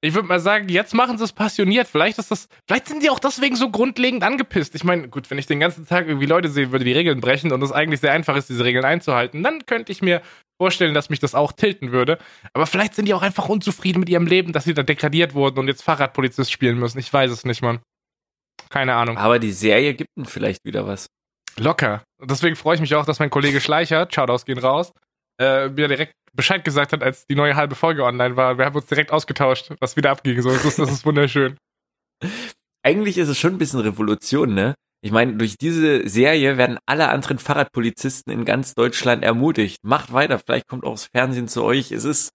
[0.00, 1.88] ich würde mal sagen, jetzt machen sie es passioniert.
[1.88, 4.74] Vielleicht ist das, vielleicht sind die auch deswegen so grundlegend angepisst.
[4.76, 7.52] Ich meine, gut, wenn ich den ganzen Tag irgendwie Leute sehe, würde die Regeln brechen
[7.52, 10.22] und es eigentlich sehr einfach ist, diese Regeln einzuhalten, dann könnte ich mir
[10.60, 12.18] vorstellen, dass mich das auch tilten würde.
[12.52, 15.58] Aber vielleicht sind die auch einfach unzufrieden mit ihrem Leben, dass sie da degradiert wurden
[15.58, 16.98] und jetzt Fahrradpolizist spielen müssen.
[16.98, 17.80] Ich weiß es nicht, Mann.
[18.70, 19.18] Keine Ahnung.
[19.18, 21.06] Aber die Serie gibt ihnen vielleicht wieder was.
[21.56, 22.04] Locker.
[22.22, 24.92] Deswegen freue ich mich auch, dass mein Kollege Schleicher, Shoutouts gehen raus,
[25.38, 28.58] äh, mir direkt Bescheid gesagt hat, als die neue halbe Folge online war.
[28.58, 30.40] Wir haben uns direkt ausgetauscht, was wieder abging.
[30.42, 31.56] So, das ist, das ist wunderschön.
[32.84, 34.74] Eigentlich ist es schon ein bisschen Revolution, ne?
[35.00, 39.78] Ich meine, durch diese Serie werden alle anderen Fahrradpolizisten in ganz Deutschland ermutigt.
[39.84, 41.92] Macht weiter, vielleicht kommt auch das Fernsehen zu euch.
[41.92, 42.30] Es ist,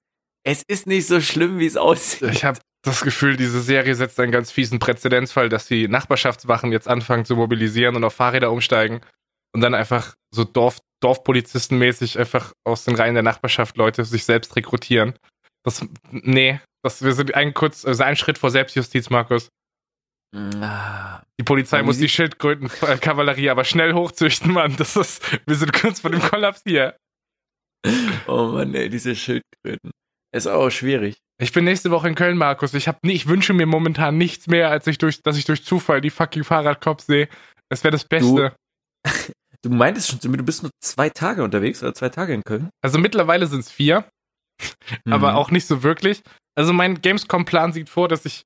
[0.45, 2.29] es ist nicht so schlimm, wie es aussieht.
[2.31, 6.87] Ich habe das Gefühl, diese Serie setzt einen ganz fiesen Präzedenzfall, dass die Nachbarschaftswachen jetzt
[6.87, 9.01] anfangen zu mobilisieren und auf Fahrräder umsteigen
[9.53, 14.55] und dann einfach so Dorf, Dorfpolizistenmäßig einfach aus den Reihen der Nachbarschaft Leute sich selbst
[14.55, 15.13] rekrutieren.
[15.63, 19.49] Das, nee, das, wir sind ein kurz, also ein Schritt vor Selbstjustiz, Markus.
[20.35, 21.21] Ah.
[21.39, 24.75] Die Polizei muss die Schildkrötenkavallerie aber schnell hochzüchten, Mann.
[24.77, 26.95] Das ist, wir sind kurz vor dem Kollaps hier.
[28.27, 29.91] Oh Mann, ey, diese Schildkröten.
[30.33, 31.17] Ist auch schwierig.
[31.39, 32.73] Ich bin nächste Woche in Köln, Markus.
[32.73, 35.63] Ich, hab nie, ich wünsche mir momentan nichts mehr, als ich durch, dass ich durch
[35.65, 37.27] Zufall die fucking Fahrradcops sehe.
[37.69, 38.55] Das wäre das Beste.
[39.03, 39.11] Du
[39.69, 42.69] meintest schon zu mir, du bist nur zwei Tage unterwegs oder zwei Tage in Köln.
[42.81, 44.05] Also mittlerweile sind es vier,
[45.09, 45.37] aber Mhm.
[45.37, 46.21] auch nicht so wirklich.
[46.55, 48.43] Also mein Gamescom-Plan sieht vor, dass ich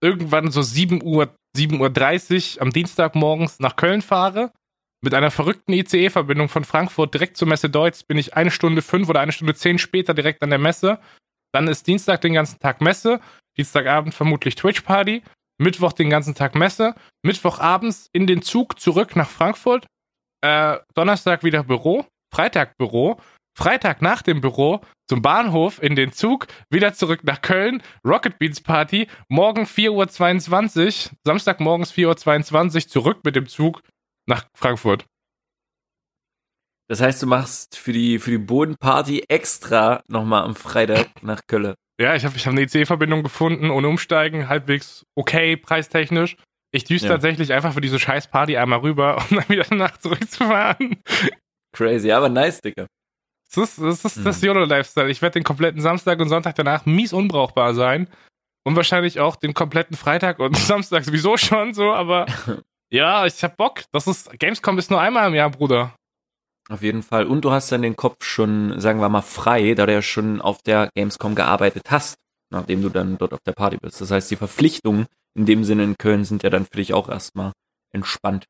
[0.00, 4.50] irgendwann so 7 Uhr, 7.30 Uhr am Dienstag morgens nach Köln fahre.
[5.02, 9.08] Mit einer verrückten ICE-Verbindung von Frankfurt direkt zur Messe Deutz bin ich eine Stunde fünf
[9.08, 10.98] oder eine Stunde zehn später direkt an der Messe.
[11.52, 13.20] Dann ist Dienstag den ganzen Tag Messe,
[13.58, 15.22] Dienstagabend vermutlich Twitch-Party,
[15.58, 19.86] Mittwoch den ganzen Tag Messe, Mittwochabends in den Zug zurück nach Frankfurt,
[20.44, 23.18] äh, Donnerstag wieder Büro, Freitag Büro,
[23.56, 28.60] Freitag nach dem Büro zum Bahnhof in den Zug, wieder zurück nach Köln, Rocket Beans
[28.60, 33.82] Party, morgen 4.22 Uhr, Samstag morgens 4.22 Uhr zurück mit dem Zug
[34.26, 35.06] nach Frankfurt.
[36.88, 41.74] Das heißt, du machst für die, für die Bodenparty extra nochmal am Freitag nach Köln.
[41.98, 46.36] Ja, ich habe ich hab eine IC-Verbindung gefunden, ohne Umsteigen, halbwegs okay, preistechnisch.
[46.74, 47.12] Ich düse Ja.
[47.12, 50.96] tatsächlich einfach für diese scheiß Party einmal rüber, um dann wieder danach zurückzufahren.
[51.72, 52.86] Crazy, aber nice, Digga.
[53.54, 54.46] Das ist das, ist das Mhm.
[54.48, 55.08] YOLO-Lifestyle.
[55.10, 58.08] Ich werde den kompletten Samstag und Sonntag danach mies unbrauchbar sein.
[58.66, 62.26] Und wahrscheinlich auch den kompletten Freitag und Samstag sowieso schon so, aber
[62.90, 63.82] ja, ich hab Bock.
[63.92, 65.94] Das ist, Gamescom ist nur einmal im Jahr, Bruder.
[66.70, 67.26] Auf jeden Fall.
[67.26, 70.40] Und du hast dann den Kopf schon, sagen wir mal, frei, da du ja schon
[70.40, 72.16] auf der Gamescom gearbeitet hast,
[72.50, 74.00] nachdem du dann dort auf der Party bist.
[74.00, 77.08] Das heißt, die Verpflichtungen in dem Sinne in Köln sind ja dann für dich auch
[77.08, 77.52] erstmal
[77.92, 78.44] entspannt.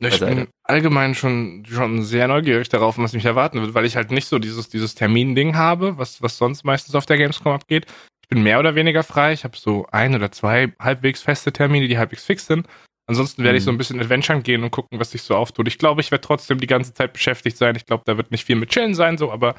[0.00, 0.34] Ich Beiseite.
[0.34, 4.28] bin allgemein schon, schon sehr neugierig darauf, was mich erwarten wird, weil ich halt nicht
[4.28, 7.86] so dieses, dieses Termin-Ding habe, was, was sonst meistens auf der Gamescom abgeht.
[8.22, 9.32] Ich bin mehr oder weniger frei.
[9.32, 12.68] Ich habe so ein oder zwei halbwegs feste Termine, die halbwegs fix sind.
[13.08, 13.66] Ansonsten werde ich Mhm.
[13.66, 15.66] so ein bisschen Adventuren gehen und gucken, was sich so auftut.
[15.66, 17.74] Ich glaube, ich werde trotzdem die ganze Zeit beschäftigt sein.
[17.74, 19.56] Ich glaube, da wird nicht viel mit Chillen sein, so, aber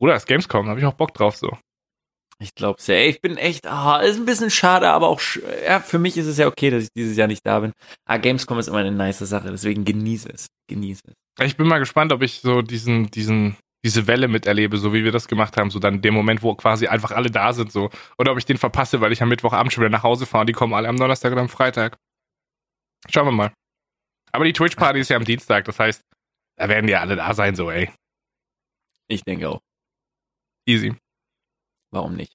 [0.00, 1.56] Bruder, das Gamescom, da habe ich auch Bock drauf, so.
[2.40, 2.94] Ich glaub's ja.
[2.94, 5.20] Ey, Ich bin echt, ah, ist ein bisschen schade, aber auch,
[5.64, 7.72] ja, für mich ist es ja okay, dass ich dieses Jahr nicht da bin.
[8.06, 10.46] Ah, Gamescom ist immer eine nice Sache, deswegen genieße es.
[10.68, 11.44] Genieße es.
[11.44, 15.12] Ich bin mal gespannt, ob ich so diesen, diesen, diese Welle miterlebe, so wie wir
[15.12, 17.90] das gemacht haben, so dann in dem Moment, wo quasi einfach alle da sind, so.
[18.18, 20.46] Oder ob ich den verpasse, weil ich am Mittwochabend schon wieder nach Hause fahre und
[20.48, 21.96] die kommen alle am Donnerstag oder am Freitag.
[23.08, 23.52] Schauen wir mal.
[24.32, 26.02] Aber die Twitch-Party ist ja am Dienstag, das heißt,
[26.56, 27.90] da werden die alle da sein, so, ey.
[29.08, 29.60] Ich denke auch.
[30.66, 30.94] Easy.
[31.90, 32.34] Warum nicht?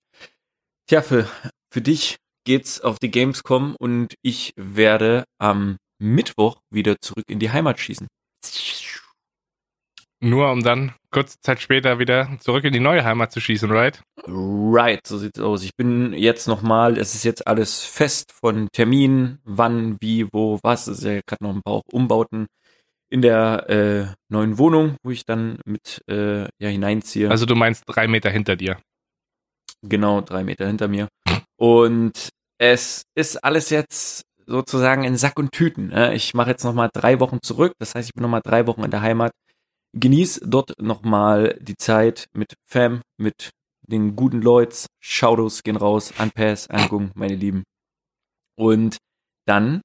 [0.88, 1.28] Tja, für,
[1.72, 7.52] für dich geht's auf die Gamescom und ich werde am Mittwoch wieder zurück in die
[7.52, 8.08] Heimat schießen.
[10.20, 14.02] Nur um dann kurze Zeit später wieder zurück in die neue Heimat zu schießen, right?
[14.26, 15.64] Right, so sieht's aus.
[15.64, 20.88] Ich bin jetzt nochmal, es ist jetzt alles fest von Termin, wann, wie, wo, was.
[20.88, 22.48] Es ist ja gerade noch ein paar Umbauten
[23.10, 27.30] in der äh, neuen Wohnung, wo ich dann mit äh, ja, hineinziehe.
[27.30, 28.78] Also du meinst drei Meter hinter dir.
[29.84, 31.08] Genau drei Meter hinter mir.
[31.58, 35.88] Und es ist alles jetzt sozusagen in Sack und Tüten.
[35.88, 36.14] Ne?
[36.16, 37.74] Ich mache jetzt nochmal drei Wochen zurück.
[37.80, 39.32] Das heißt, ich bin nochmal drei Wochen in der Heimat.
[39.94, 43.52] Genieß dort nochmal die Zeit mit Fam, mit
[43.88, 44.88] den guten Leuten.
[45.02, 46.68] Shoutouts gehen raus an Pass,
[47.14, 47.64] meine Lieben.
[48.58, 48.98] Und
[49.46, 49.82] dann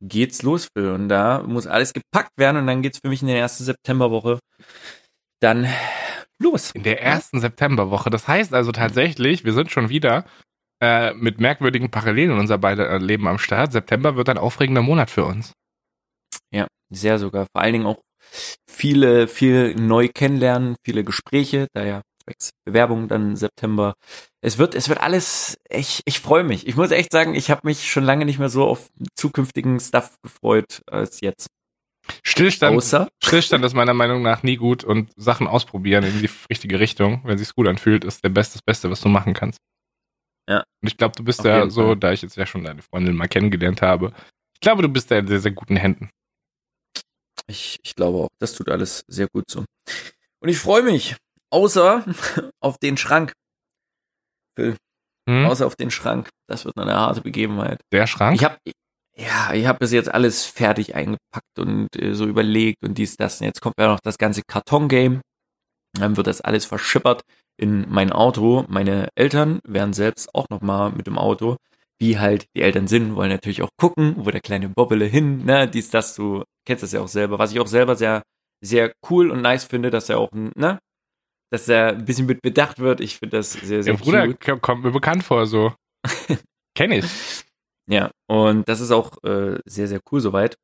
[0.00, 0.94] geht's los für.
[0.94, 4.38] Und da muss alles gepackt werden und dann geht's für mich in der ersten Septemberwoche
[5.40, 5.66] dann
[6.38, 6.70] los.
[6.72, 8.10] In der ersten Septemberwoche.
[8.10, 10.24] Das heißt also tatsächlich, wir sind schon wieder
[10.80, 13.72] äh, mit merkwürdigen Parallelen in unser beide äh, Leben am Start.
[13.72, 15.52] September wird ein aufregender Monat für uns.
[16.52, 17.46] Ja, sehr sogar.
[17.52, 18.00] Vor allen Dingen auch
[18.68, 22.02] viele, viel neu kennenlernen, viele Gespräche, da ja
[22.64, 23.94] Bewerbung dann September.
[24.40, 26.66] Es wird, es wird alles, ich, ich freue mich.
[26.66, 30.16] Ich muss echt sagen, ich habe mich schon lange nicht mehr so auf zukünftigen Stuff
[30.22, 31.48] gefreut als jetzt.
[32.24, 33.08] Stillstand, Außer?
[33.22, 37.38] Stillstand ist meiner Meinung nach nie gut und Sachen ausprobieren in die richtige Richtung, wenn
[37.38, 39.58] sich's gut anfühlt, ist der Beste, das Beste, was du machen kannst.
[40.48, 40.58] Ja.
[40.82, 41.96] Und ich glaube, du bist Auf ja so, Fall.
[41.96, 44.12] da ich jetzt ja schon deine Freundin mal kennengelernt habe.
[44.54, 46.10] Ich glaube, du bist da in sehr, sehr guten Händen.
[47.46, 49.64] Ich, ich glaube auch, das tut alles sehr gut so.
[50.40, 51.16] Und ich freue mich,
[51.50, 52.04] außer
[52.60, 53.32] auf den Schrank.
[54.58, 54.76] Phil,
[55.28, 55.44] Hm?
[55.46, 56.28] außer auf den Schrank.
[56.48, 57.80] Das wird eine harte Begebenheit.
[57.92, 58.36] Der Schrank?
[58.36, 58.56] Ich habe
[59.16, 63.40] ja, ich habe bis jetzt alles fertig eingepackt und äh, so überlegt und dies, das.
[63.40, 65.20] Und jetzt kommt ja noch das ganze Karton-Game.
[65.98, 67.22] Dann wird das alles verschippert
[67.58, 68.64] in mein Auto.
[68.68, 71.56] Meine Eltern werden selbst auch noch mal mit dem Auto,
[72.00, 75.68] wie halt die Eltern sind, wollen natürlich auch gucken, wo der kleine Bobbele hin, ne,
[75.68, 77.38] dies, das, du kennst das ja auch selber.
[77.38, 78.22] Was ich auch selber sehr,
[78.64, 80.78] sehr cool und nice finde, dass er auch, ne,
[81.52, 83.00] dass er ein bisschen mit bedacht wird.
[83.00, 84.62] Ich finde das sehr, sehr Der Bruder cute.
[84.62, 85.74] kommt mir bekannt vor, so.
[86.74, 87.39] Kenn ich.
[87.90, 90.56] Ja, und das ist auch äh, sehr, sehr cool soweit.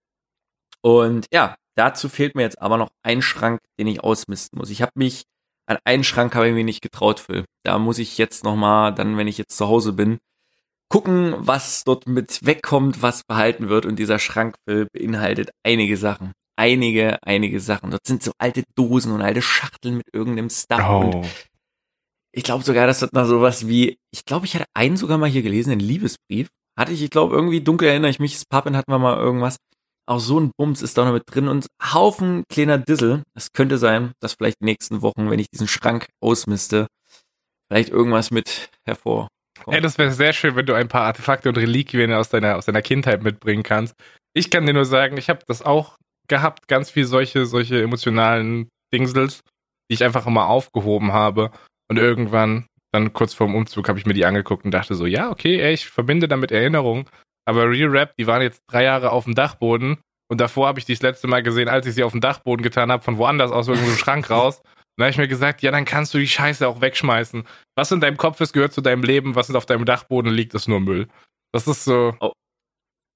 [0.83, 4.71] Und ja, dazu fehlt mir jetzt aber noch ein Schrank, den ich ausmisten muss.
[4.71, 5.25] Ich habe mich,
[5.67, 7.45] an einen Schrank habe ich mir nicht getraut, Phil.
[7.65, 10.19] Da muss ich jetzt nochmal, dann, wenn ich jetzt zu Hause bin,
[10.89, 13.87] gucken, was dort mit wegkommt, was behalten wird.
[13.87, 16.31] Und dieser Schrank, Phil, beinhaltet einige Sachen.
[16.57, 17.91] Einige, einige Sachen.
[17.91, 20.89] Dort sind so alte Dosen und alte Schachteln mit irgendeinem Stuff.
[20.89, 21.25] Und Oh.
[22.33, 25.29] ich glaube sogar, dass das noch sowas wie, ich glaube, ich hatte einen sogar mal
[25.29, 26.49] hier gelesen, einen Liebesbrief.
[26.79, 29.57] Hatte ich, ich glaube, irgendwie dunkel erinnere ich mich, das Pappen hatten wir mal irgendwas.
[30.09, 33.23] Auch so ein Bums ist da noch mit drin und Haufen kleiner Dissel.
[33.35, 36.87] Es könnte sein, dass vielleicht die nächsten Wochen, wenn ich diesen Schrank ausmiste,
[37.69, 39.29] vielleicht irgendwas mit hervor.
[39.67, 42.67] Ey, das wäre sehr schön, wenn du ein paar Artefakte und Reliquien aus deiner, aus
[42.67, 43.95] deiner Kindheit mitbringen kannst.
[44.33, 45.97] Ich kann dir nur sagen, ich habe das auch
[46.29, 49.41] gehabt, ganz viel solche, solche emotionalen Dingsels,
[49.91, 51.51] die ich einfach immer aufgehoben habe.
[51.89, 55.31] Und irgendwann, dann kurz vorm Umzug, habe ich mir die angeguckt und dachte so, ja,
[55.31, 57.07] okay, ey, ich verbinde damit Erinnerungen.
[57.45, 59.99] Aber Real Rap, die waren jetzt drei Jahre auf dem Dachboden.
[60.29, 62.63] Und davor habe ich die das letzte Mal gesehen, als ich sie auf dem Dachboden
[62.63, 64.59] getan habe, von woanders aus irgendeinem Schrank raus.
[64.59, 67.45] Und da habe ich mir gesagt, ja, dann kannst du die Scheiße auch wegschmeißen.
[67.77, 69.37] Was in deinem Kopf ist, gehört zu deinem Leben.
[69.37, 71.07] Was auf deinem Dachboden liegt, ist nur Müll.
[71.53, 72.17] Das ist so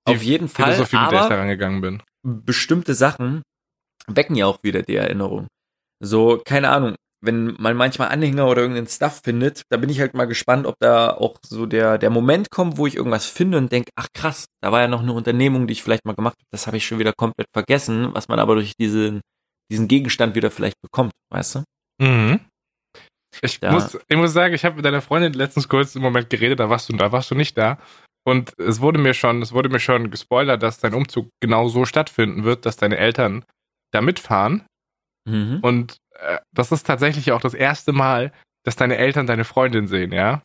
[0.06, 2.02] die Auf jeden Fall, Philosophie, mit der ich da aber rangegangen bin.
[2.22, 3.42] bestimmte Sachen
[4.06, 5.46] wecken ja auch wieder die Erinnerung.
[6.02, 10.14] So, keine Ahnung, wenn man manchmal Anhänger oder irgendeinen Stuff findet, da bin ich halt
[10.14, 13.70] mal gespannt, ob da auch so der, der Moment kommt, wo ich irgendwas finde und
[13.70, 16.48] denke, ach krass, da war ja noch eine Unternehmung, die ich vielleicht mal gemacht habe,
[16.50, 19.20] das habe ich schon wieder komplett vergessen, was man aber durch diesen,
[19.70, 21.64] diesen Gegenstand wieder vielleicht bekommt, weißt du?
[22.00, 22.40] Mhm.
[23.42, 23.72] Ich, Ja.
[23.72, 26.68] muss, ich muss sagen, ich habe mit deiner Freundin letztens kurz im Moment geredet, da
[26.68, 27.78] warst du, da warst du nicht da.
[28.26, 31.86] Und es wurde mir schon, es wurde mir schon gespoilert, dass dein Umzug genau so
[31.86, 33.44] stattfinden wird, dass deine Eltern
[33.92, 34.64] da mitfahren.
[35.30, 35.58] Mhm.
[35.62, 38.32] Und äh, das ist tatsächlich auch das erste Mal,
[38.64, 40.42] dass deine Eltern deine Freundin sehen, ja?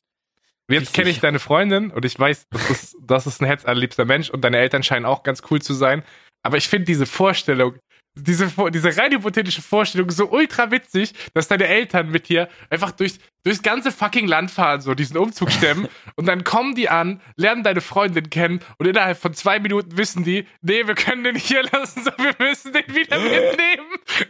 [0.67, 4.05] Und jetzt kenne ich deine Freundin und ich weiß, das ist, das ist ein herzallerliebster
[4.05, 6.03] Mensch und deine Eltern scheinen auch ganz cool zu sein.
[6.41, 7.75] Aber ich finde diese Vorstellung,
[8.15, 13.19] diese, diese rein hypothetische Vorstellung so ultra witzig, dass deine Eltern mit dir einfach durch,
[13.45, 17.63] durchs ganze fucking Land fahren, so diesen Umzug stemmen und dann kommen die an, lernen
[17.63, 21.47] deine Freundin kennen und innerhalb von zwei Minuten wissen die, nee, wir können den nicht
[21.47, 23.85] hier lassen, so wir müssen den wieder mitnehmen.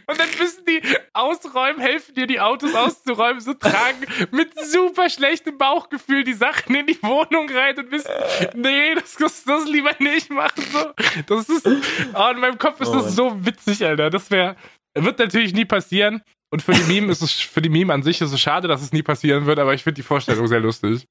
[0.06, 0.82] Und dann müssen die
[1.14, 6.86] ausräumen, helfen dir die Autos auszuräumen, so tragen mit super schlechtem Bauchgefühl die Sachen in
[6.86, 8.10] die Wohnung rein und wissen,
[8.54, 10.62] nee, das, das, das lieber nicht machen.
[10.70, 10.92] So.
[11.26, 13.12] Das ist, oh, in meinem Kopf ist Oh das Mann.
[13.12, 14.10] so witzig, Alter.
[14.10, 14.56] Das wäre,
[14.94, 16.22] wird natürlich nie passieren.
[16.50, 18.82] Und für die Meme ist es, für die Meme an sich ist es schade, dass
[18.82, 21.06] es nie passieren wird, aber ich finde die Vorstellung sehr lustig.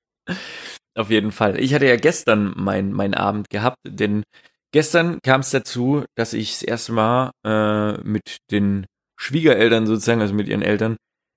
[0.97, 1.59] Auf jeden Fall.
[1.59, 4.23] Ich hatte ja gestern mein, meinen Abend gehabt, denn
[4.71, 8.85] gestern kam es dazu, dass ich das erste Mal äh, mit den
[9.19, 10.95] Schwiegereltern sozusagen, also mit ihren Eltern,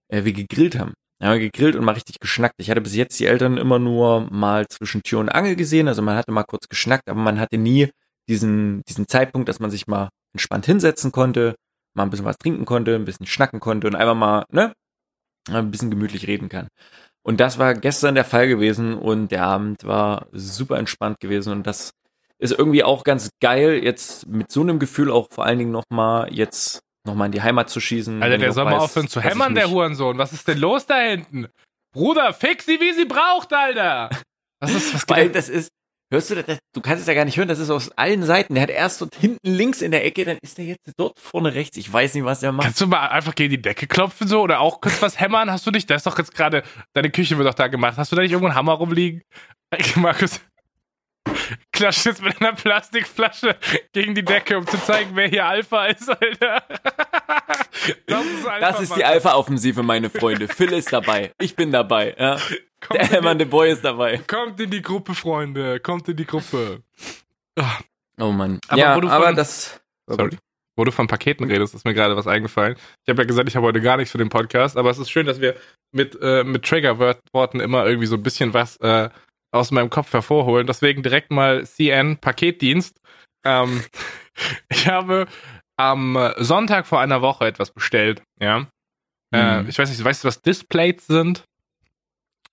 [0.09, 0.95] äh, wir gegrillt haben.
[1.21, 2.55] Wir gegrillt und mal richtig geschnackt.
[2.59, 6.01] Ich hatte bis jetzt die Eltern immer nur mal zwischen Tür und Angel gesehen, also
[6.01, 7.91] man hatte mal kurz geschnackt, aber man hatte nie
[8.29, 11.57] diesen, diesen Zeitpunkt, dass man sich mal entspannt hinsetzen konnte,
[11.99, 14.73] mal ein bisschen was trinken konnte, ein bisschen schnacken konnte und einfach mal, ne,
[15.51, 16.69] ein bisschen gemütlich reden kann.
[17.23, 21.67] Und das war gestern der Fall gewesen und der Abend war super entspannt gewesen und
[21.67, 21.91] das
[22.39, 26.33] ist irgendwie auch ganz geil, jetzt mit so einem Gefühl auch vor allen Dingen nochmal
[26.33, 28.23] jetzt nochmal in die Heimat zu schießen.
[28.23, 30.19] Alter, der soll mal aufhören zu hämmern, der Hurensohn.
[30.19, 31.49] Was ist denn los da hinten?
[31.93, 34.11] Bruder, fix sie, wie sie braucht, Alter.
[34.61, 35.71] Was ist, was geht Weil das ist,
[36.11, 36.59] Hörst du das?
[36.75, 38.55] Du kannst es ja gar nicht hören, das ist aus allen Seiten.
[38.55, 41.55] Der hat erst dort hinten links in der Ecke, dann ist der jetzt dort vorne
[41.55, 41.77] rechts.
[41.77, 42.65] Ich weiß nicht, was der macht.
[42.65, 45.51] Kannst du mal einfach gegen die Decke klopfen so oder auch kurz was hämmern?
[45.51, 45.91] Hast du nicht?
[45.91, 46.63] Da ist doch jetzt gerade,
[46.95, 47.99] deine Küche wird doch da gemacht.
[47.99, 49.23] Hast du da nicht irgendwo einen Hammer rumliegen?
[49.97, 50.41] Markus,
[51.73, 53.57] klatscht jetzt mit einer Plastikflasche
[53.93, 56.63] gegen die Decke, um zu zeigen, wer hier Alpha ist, Alter.
[58.07, 60.49] Das ist, Alpha, das ist die Alpha-Offensive, meine Freunde.
[60.49, 61.33] Phil ist dabei.
[61.41, 62.15] Ich bin dabei.
[62.19, 62.39] Ja.
[62.81, 64.19] Kommt der hämmernde Boy ist dabei.
[64.27, 65.81] Kommt in die Gruppe, Freunde.
[65.81, 66.83] Kommt in die Gruppe.
[67.57, 67.83] Ach.
[68.21, 68.59] Oh Mann.
[68.69, 69.81] Aber, ja, aber von, das.
[70.07, 70.37] Sorry.
[70.77, 72.77] Wo du von Paketen redest, ist mir gerade was eingefallen.
[73.05, 75.11] Ich habe ja gesagt, ich habe heute gar nichts für den Podcast, aber es ist
[75.11, 75.57] schön, dass wir
[75.91, 79.09] mit, äh, mit Triggerworten immer irgendwie so ein bisschen was äh,
[79.51, 80.67] aus meinem Kopf hervorholen.
[80.67, 83.01] Deswegen direkt mal CN Paketdienst.
[83.45, 83.83] Ähm,
[84.69, 85.27] ich habe
[85.77, 88.67] am Sonntag vor einer Woche etwas bestellt, ja.
[89.33, 89.69] Äh, mhm.
[89.69, 91.45] Ich weiß nicht, weißt du, was Displays sind?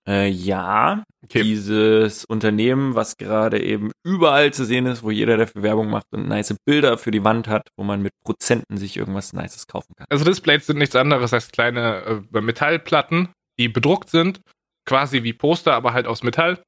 [0.08, 1.42] Äh, ja, okay.
[1.42, 6.28] dieses Unternehmen, was gerade eben überall zu sehen ist, wo jeder dafür Werbung macht und
[6.28, 10.06] nice Bilder für die Wand hat, wo man mit Prozenten sich irgendwas Nices kaufen kann.
[10.08, 14.40] Also Displays sind nichts anderes als kleine äh, Metallplatten, die bedruckt sind,
[14.84, 16.62] quasi wie Poster, aber halt aus Metall.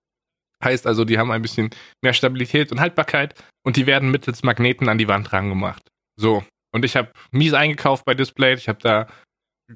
[0.63, 1.71] Heißt also, die haben ein bisschen
[2.03, 5.83] mehr Stabilität und Haltbarkeit und die werden mittels Magneten an die Wand rangemacht.
[6.17, 6.45] So.
[6.75, 8.55] Und ich habe mies eingekauft bei Display.
[8.55, 9.07] Ich habe da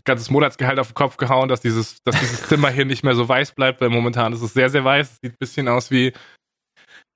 [0.05, 3.29] ganzes Monatsgehalt auf den Kopf gehauen, dass dieses, dass dieses Zimmer hier nicht mehr so
[3.29, 5.11] weiß bleibt, weil momentan ist es sehr, sehr weiß.
[5.11, 6.13] Es sieht ein bisschen aus wie,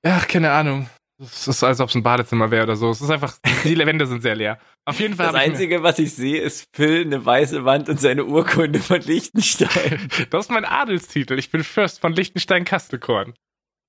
[0.04, 0.88] ach, keine Ahnung.
[1.18, 2.90] Es ist, als ob es ein Badezimmer wäre oder so.
[2.90, 4.58] Es ist einfach, die Wände sind sehr leer.
[4.84, 5.26] Auf jeden Fall.
[5.26, 10.08] Das Einzige, was ich sehe, ist Phil, eine weiße Wand und seine Urkunde von Liechtenstein.
[10.30, 11.38] Das ist mein Adelstitel.
[11.38, 13.32] Ich bin Fürst von Liechtenstein-Kastekorn.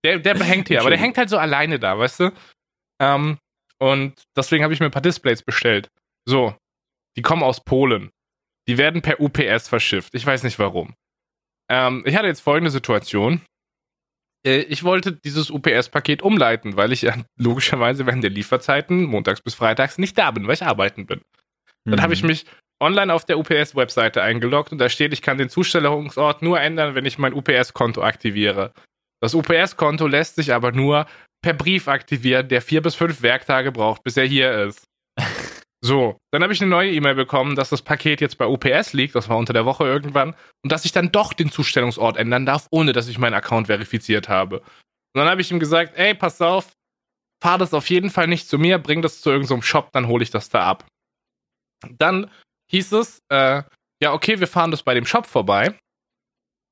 [0.04, 2.32] Der, der hängt hier, aber der hängt halt so alleine da, weißt du?
[3.02, 3.38] Ähm,
[3.80, 5.90] und deswegen habe ich mir ein paar Displays bestellt.
[6.26, 6.56] So,
[7.16, 8.12] die kommen aus Polen.
[8.68, 10.14] Die werden per UPS verschifft.
[10.14, 10.94] Ich weiß nicht warum.
[11.70, 13.42] Ähm, ich hatte jetzt folgende Situation.
[14.46, 19.56] Äh, ich wollte dieses UPS-Paket umleiten, weil ich ja logischerweise während der Lieferzeiten montags bis
[19.56, 21.22] freitags nicht da bin, weil ich arbeiten bin.
[21.86, 21.92] Mhm.
[21.92, 22.46] Dann habe ich mich
[22.80, 27.06] online auf der UPS-Webseite eingeloggt und da steht, ich kann den Zustellungsort nur ändern, wenn
[27.06, 28.74] ich mein UPS-Konto aktiviere.
[29.21, 31.08] Das UPS-Konto lässt sich aber nur
[31.41, 34.84] per Brief aktivieren, der vier bis fünf Werktage braucht, bis er hier ist.
[35.80, 39.13] So, dann habe ich eine neue E-Mail bekommen, dass das Paket jetzt bei UPS liegt,
[39.13, 42.65] das war unter der Woche irgendwann, und dass ich dann doch den Zustellungsort ändern darf,
[42.71, 44.62] ohne dass ich meinen Account verifiziert habe.
[44.62, 44.65] Und
[45.13, 46.71] dann habe ich ihm gesagt, ey, pass auf,
[47.41, 50.08] fahr das auf jeden Fall nicht zu mir, bring das zu irgendeinem so Shop, dann
[50.08, 50.88] hole ich das da ab.
[51.99, 52.30] Dann
[52.71, 53.62] hieß es, äh,
[54.01, 55.77] ja, okay, wir fahren das bei dem Shop vorbei.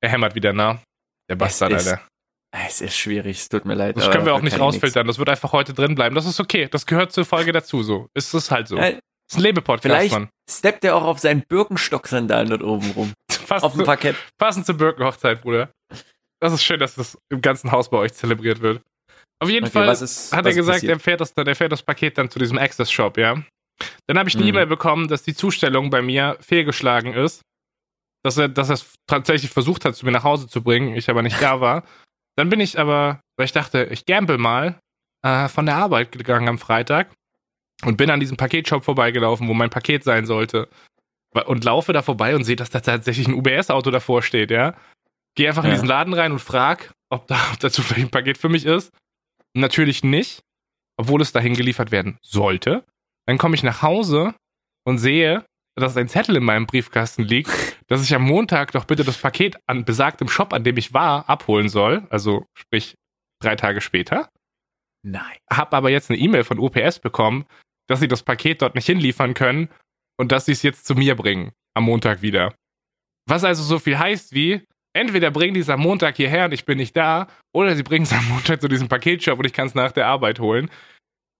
[0.02, 0.82] Er hämmert wieder nah.
[1.30, 2.06] Der Bastard, Alter.
[2.52, 3.96] Es ist schwierig, es tut mir leid.
[3.96, 5.06] Das können wir auch nicht rausfiltern.
[5.06, 6.14] Das wird einfach heute drin bleiben.
[6.14, 6.68] Das ist okay.
[6.70, 7.82] Das gehört zur Folge dazu.
[7.82, 8.76] So ist es halt so.
[8.76, 10.28] Äh, ist ein Lebepodcast, Vielleicht Mann.
[10.48, 13.12] steppt er auch auf seinen Birkenstock-Sandalen dort oben rum.
[13.50, 14.16] auf dem Parkett.
[14.38, 15.70] Passend zur Birkenhochzeit, Bruder.
[16.40, 18.82] Das ist schön, dass das im ganzen Haus bei euch zelebriert wird.
[19.40, 22.16] Auf jeden okay, Fall ist, hat er gesagt, er fährt, das, er fährt das Paket
[22.18, 23.42] dann zu diesem Access-Shop, ja.
[24.06, 24.50] Dann habe ich eine mhm.
[24.50, 27.42] E-Mail bekommen, dass die Zustellung bei mir fehlgeschlagen ist.
[28.22, 31.10] Dass er, dass er es tatsächlich versucht hat, zu mir nach Hause zu bringen, ich
[31.10, 31.84] aber nicht da war.
[32.36, 34.78] Dann bin ich aber, weil ich dachte, ich gamble mal,
[35.22, 37.10] äh, von der Arbeit gegangen am Freitag
[37.84, 40.68] und bin an diesem Paketshop vorbeigelaufen, wo mein Paket sein sollte.
[41.46, 44.74] Und laufe da vorbei und sehe, dass da tatsächlich ein UBS-Auto davor steht, ja.
[45.34, 45.70] Gehe einfach ja.
[45.70, 48.64] in diesen Laden rein und frag, ob da, ob da zufällig ein Paket für mich
[48.64, 48.90] ist.
[49.52, 50.40] Natürlich nicht,
[50.96, 52.84] obwohl es dahin geliefert werden sollte.
[53.26, 54.34] Dann komme ich nach Hause
[54.84, 55.44] und sehe,
[55.76, 57.50] dass ein Zettel in meinem Briefkasten liegt,
[57.86, 61.28] dass ich am Montag doch bitte das Paket an besagtem Shop, an dem ich war,
[61.28, 62.06] abholen soll.
[62.10, 62.96] Also sprich
[63.40, 64.30] drei Tage später.
[65.02, 65.36] Nein.
[65.50, 67.44] Hab aber jetzt eine E-Mail von UPS bekommen,
[67.86, 69.68] dass sie das Paket dort nicht hinliefern können
[70.18, 71.52] und dass sie es jetzt zu mir bringen.
[71.74, 72.54] Am Montag wieder.
[73.28, 74.62] Was also so viel heißt wie,
[74.94, 78.04] entweder bringen die es am Montag hierher und ich bin nicht da, oder sie bringen
[78.04, 80.70] es am Montag zu diesem Paketshop und ich kann es nach der Arbeit holen.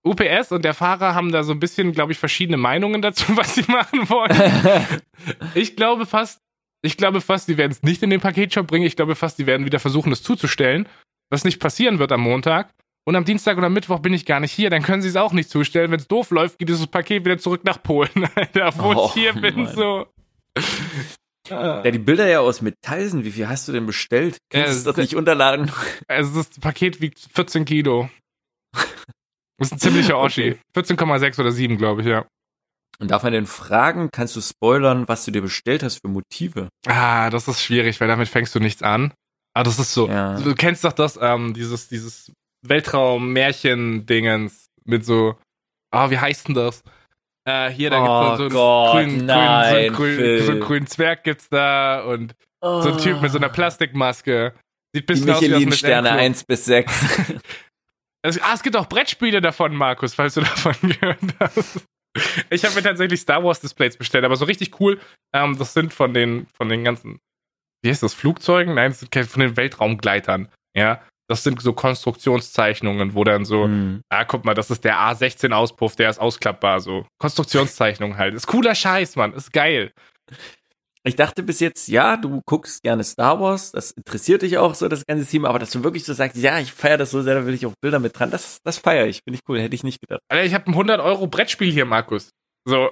[0.06, 3.54] UPS und der Fahrer haben da so ein bisschen, glaube ich, verschiedene Meinungen dazu, was
[3.54, 4.86] sie machen wollen.
[5.54, 6.40] ich glaube fast,
[6.82, 8.86] ich glaube fast, die werden es nicht in den Paketshop bringen.
[8.86, 10.88] Ich glaube fast, die werden wieder versuchen, es zuzustellen,
[11.30, 12.72] was nicht passieren wird am Montag.
[13.08, 15.32] Und am Dienstag oder Mittwoch bin ich gar nicht hier, dann können sie es auch
[15.32, 15.92] nicht zustellen.
[15.92, 18.10] Wenn es doof läuft, geht dieses Paket wieder zurück nach Polen.
[18.34, 19.74] Alter, obwohl oh, ich hier bin, Mann.
[19.74, 20.06] so.
[21.48, 23.24] Ja, die Bilder ja aus Metall sind.
[23.24, 24.38] Wie viel hast du denn bestellt?
[24.50, 25.70] Kannst du das nicht unterladen?
[26.08, 28.10] Also das Paket wiegt 14 Kilo.
[29.58, 30.58] Das ist ein ziemlicher Oschi.
[30.76, 32.26] 14,6 oder 7, glaube ich, ja.
[32.98, 36.70] Und darf man denn fragen, kannst du spoilern, was du dir bestellt hast für Motive?
[36.86, 39.12] Ah, das ist schwierig, weil damit fängst du nichts an.
[39.52, 40.08] Aber ah, das ist so.
[40.08, 40.38] Ja.
[40.38, 42.32] Du kennst doch das, ähm, dieses, dieses
[42.62, 45.36] Weltraum-Märchen-Dingens mit so,
[45.90, 46.82] ah, oh, wie heißt denn das?
[47.46, 50.86] Äh, hier, da oh gibt's so, einen grünen, nein, grün, so, grün, so einen grünen
[50.86, 52.82] Zwerg gibt's da und oh.
[52.82, 54.52] so ein Typ mit so einer Plastikmaske.
[54.94, 56.92] Sieht ein bisschen aus wie aus Sterne 1 bis 6.
[58.26, 61.86] Also, ah, es gibt auch Brettspiele davon, Markus, falls du davon gehört hast.
[62.50, 64.98] Ich habe mir tatsächlich Star Wars Displays bestellt, aber so richtig cool.
[65.32, 67.20] Ähm, das sind von den, von den ganzen,
[67.82, 68.74] wie heißt das, Flugzeugen?
[68.74, 70.48] Nein, das sind von den Weltraumgleitern.
[70.76, 74.00] Ja, das sind so Konstruktionszeichnungen, wo dann so, mhm.
[74.08, 77.06] ah, guck mal, das ist der A16-Auspuff, der ist ausklappbar, so.
[77.20, 78.34] Konstruktionszeichnungen halt.
[78.34, 79.34] Ist cooler Scheiß, Mann.
[79.34, 79.92] Ist geil.
[81.06, 84.88] Ich dachte bis jetzt, ja, du guckst gerne Star Wars, das interessiert dich auch so,
[84.88, 87.36] das ganze Team, aber dass du wirklich so sagst, ja, ich feiere das so sehr,
[87.36, 89.76] da will ich auch Bilder mit dran, das, das feiere ich, finde ich cool, hätte
[89.76, 90.20] ich nicht gedacht.
[90.28, 92.30] Alter, ich habe ein 100 Euro Brettspiel hier, Markus.
[92.64, 92.90] So.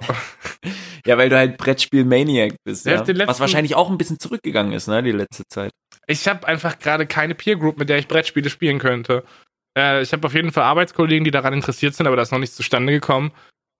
[1.05, 3.03] ja, weil du halt Brettspiel-Maniac bist, ja.
[3.03, 3.27] ja.
[3.27, 5.71] Was wahrscheinlich auch ein bisschen zurückgegangen ist, ne, die letzte Zeit.
[6.07, 9.25] Ich habe einfach gerade keine Peer Group, mit der ich Brettspiele spielen könnte.
[9.77, 12.39] Äh, ich habe auf jeden Fall Arbeitskollegen, die daran interessiert sind, aber da ist noch
[12.39, 13.33] nichts zustande gekommen.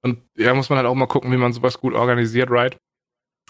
[0.03, 2.75] Und ja, muss man halt auch mal gucken, wie man sowas gut organisiert, right?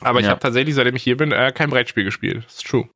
[0.01, 0.25] Aber ja.
[0.25, 2.43] ich habe tatsächlich, seitdem ich hier bin, äh, kein Brettspiel gespielt.
[2.45, 2.89] Das ist true.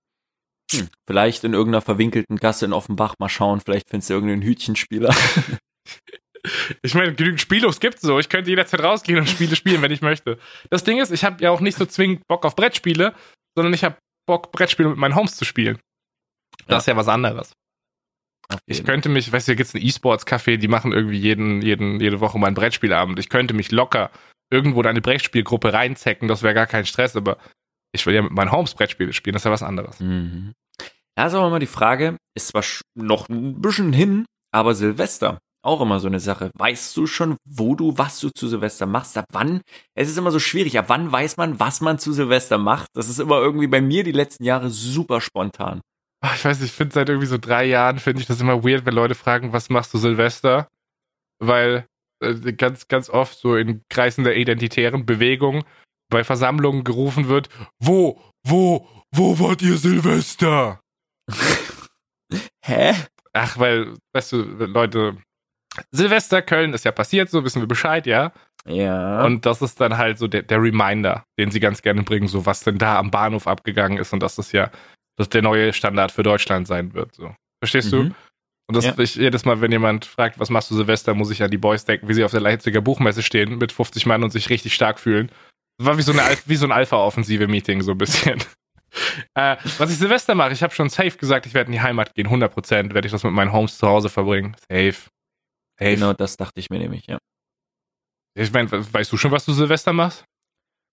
[0.72, 0.90] Hm.
[1.08, 5.16] Vielleicht in irgendeiner verwinkelten Gasse in Offenbach mal schauen, vielleicht findest du irgendeinen Hütchenspieler.
[6.84, 8.20] ich meine, genügend Spielos gibt's so.
[8.20, 10.38] Ich könnte jederzeit rausgehen und Spiele spielen, wenn ich möchte.
[10.70, 13.16] Das Ding ist, ich habe ja auch nicht so zwingend Bock auf Brettspiele,
[13.56, 13.98] sondern ich habe
[14.28, 15.80] Bock, Brettspiele mit meinen Homes zu spielen.
[16.68, 16.78] Das ja.
[16.78, 17.54] ist ja was anderes.
[18.66, 22.20] Ich könnte mich, weißt du, hier gibt's ein E-Sports-Café, die machen irgendwie jeden, jeden, jede
[22.20, 23.20] Woche mal einen Brettspielabend.
[23.20, 24.10] Ich könnte mich locker
[24.52, 27.38] irgendwo deine Brettspielgruppe reinzecken, das wäre gar kein Stress, aber
[27.92, 30.00] ich will ja mit meinen Homes Brettspiele spielen, das ist ja was anderes.
[30.00, 30.54] Mhm.
[31.16, 32.64] Da ist aber mal die Frage, ist zwar
[32.96, 36.52] noch ein bisschen hin, aber Silvester, auch immer so eine Sache.
[36.56, 39.18] Weißt du schon, wo du, was du zu Silvester machst?
[39.18, 39.62] Ab wann?
[39.94, 40.80] Es ist immer so schwierig.
[40.80, 42.88] Ab wann weiß man, was man zu Silvester macht?
[42.94, 45.82] Das ist immer irgendwie bei mir die letzten Jahre super spontan.
[46.34, 48.86] Ich weiß nicht, ich finde seit irgendwie so drei Jahren finde ich das immer weird,
[48.86, 50.68] wenn Leute fragen, was machst du Silvester?
[51.40, 51.86] Weil
[52.22, 55.64] äh, ganz, ganz oft so in Kreisen der identitären Bewegung
[56.10, 57.50] bei Versammlungen gerufen wird,
[57.80, 60.82] wo, wo, wo wart ihr Silvester?
[62.66, 62.96] Hä?
[63.34, 65.18] Ach, weil, weißt du, Leute,
[65.92, 68.32] Silvester Köln ist ja passiert, so wissen wir Bescheid, ja?
[68.66, 69.24] Ja.
[69.24, 72.46] Und das ist dann halt so der, der Reminder, den sie ganz gerne bringen, so
[72.46, 74.72] was denn da am Bahnhof abgegangen ist und dass das ja
[75.20, 77.14] dass der neue Standard für Deutschland sein wird.
[77.14, 77.36] So.
[77.62, 78.10] Verstehst mhm.
[78.10, 78.16] du?
[78.70, 78.94] Und das ja.
[79.00, 81.86] ich, jedes Mal, wenn jemand fragt, was machst du Silvester, muss ich an die Boys
[81.86, 85.00] denken, wie sie auf der Leipziger Buchmesse stehen mit 50 Mann und sich richtig stark
[85.00, 85.32] fühlen.
[85.80, 88.44] Das war wie so, eine, wie so ein Alpha-Offensive-Meeting, so ein bisschen.
[89.34, 92.14] äh, was ich Silvester mache, ich habe schon safe gesagt, ich werde in die Heimat
[92.14, 94.56] gehen, 100% werde ich das mit meinen Homes zu Hause verbringen.
[94.70, 94.94] Safe.
[95.80, 95.96] safe.
[95.96, 97.18] Genau, das dachte ich mir nämlich, ja.
[98.38, 100.26] Ich meine, weißt du schon, was du Silvester machst?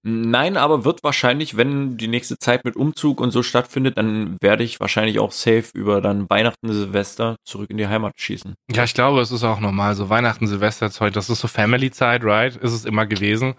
[0.09, 4.63] Nein, aber wird wahrscheinlich, wenn die nächste Zeit mit Umzug und so stattfindet, dann werde
[4.63, 8.55] ich wahrscheinlich auch safe über dann Weihnachten, Silvester zurück in die Heimat schießen.
[8.73, 9.97] Ja, ich glaube, es ist auch normal.
[9.97, 12.55] So Weihnachten, Silvester, Zeug, das ist so Family-Zeit, right?
[12.55, 13.55] Ist es immer gewesen.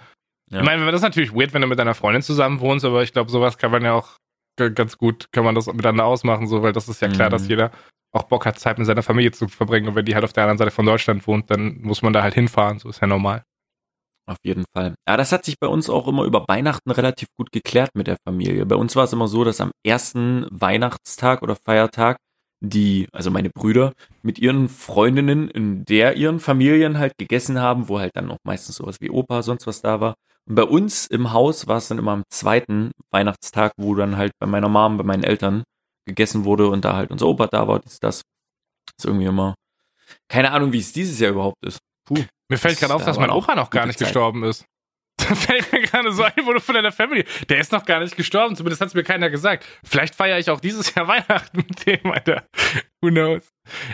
[0.50, 0.60] Ja.
[0.60, 3.12] Ich meine, das ist natürlich weird, wenn du mit deiner Freundin zusammen wohnst, aber ich
[3.12, 4.16] glaube, sowas kann man ja auch
[4.56, 7.32] ganz gut, kann man das miteinander ausmachen, so, weil das ist ja klar, mhm.
[7.32, 7.72] dass jeder
[8.14, 9.90] auch Bock hat, Zeit mit seiner Familie zu verbringen.
[9.90, 12.24] Und wenn die halt auf der anderen Seite von Deutschland wohnt, dann muss man da
[12.24, 12.80] halt hinfahren.
[12.80, 13.44] So ist ja normal.
[14.28, 14.96] Auf jeden Fall.
[15.08, 18.18] Ja, das hat sich bei uns auch immer über Weihnachten relativ gut geklärt mit der
[18.26, 18.66] Familie.
[18.66, 22.18] Bei uns war es immer so, dass am ersten Weihnachtstag oder Feiertag
[22.60, 28.00] die, also meine Brüder, mit ihren Freundinnen in der ihren Familien halt gegessen haben, wo
[28.00, 30.16] halt dann auch meistens sowas wie Opa, sonst was da war.
[30.46, 34.32] Und bei uns im Haus war es dann immer am zweiten Weihnachtstag, wo dann halt
[34.40, 35.64] bei meiner Mom, bei meinen Eltern
[36.06, 37.80] gegessen wurde und da halt unser Opa da war.
[37.80, 38.22] Das ist das.
[38.98, 39.56] ist irgendwie immer.
[40.30, 41.80] Keine Ahnung, wie es dieses Jahr überhaupt ist.
[42.08, 42.24] Puh.
[42.50, 44.08] Mir fällt gerade auf, dass mein Opa noch gar nicht Zeit.
[44.08, 44.66] gestorben ist.
[45.20, 47.26] Da fällt mir gerade so ein, wo du von deiner Family.
[47.50, 49.66] Der ist noch gar nicht gestorben, zumindest hat es mir keiner gesagt.
[49.84, 52.44] Vielleicht feiere ich auch dieses Jahr Weihnachten mit dem, Alter.
[53.02, 53.52] Who knows?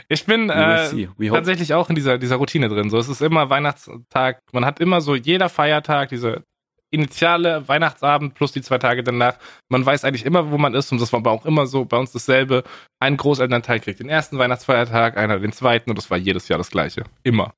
[0.10, 2.90] Ich bin äh, tatsächlich auch in dieser, dieser Routine drin.
[2.90, 4.40] So, es ist immer Weihnachtstag.
[4.52, 6.44] Man hat immer so jeder Feiertag, diese
[6.92, 9.38] initiale Weihnachtsabend plus die zwei Tage danach.
[9.70, 11.98] Man weiß eigentlich immer, wo man ist und das war aber auch immer so bei
[11.98, 12.64] uns dasselbe.
[13.00, 16.70] Ein Großelternteil kriegt den ersten Weihnachtsfeiertag, einer den zweiten und das war jedes Jahr das
[16.70, 17.04] gleiche.
[17.24, 17.54] Immer.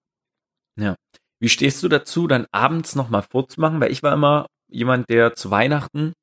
[0.80, 0.96] Ja.
[1.40, 3.80] Wie stehst du dazu, dann abends nochmal vorzumachen?
[3.80, 6.14] Weil ich war immer jemand, der zu Weihnachten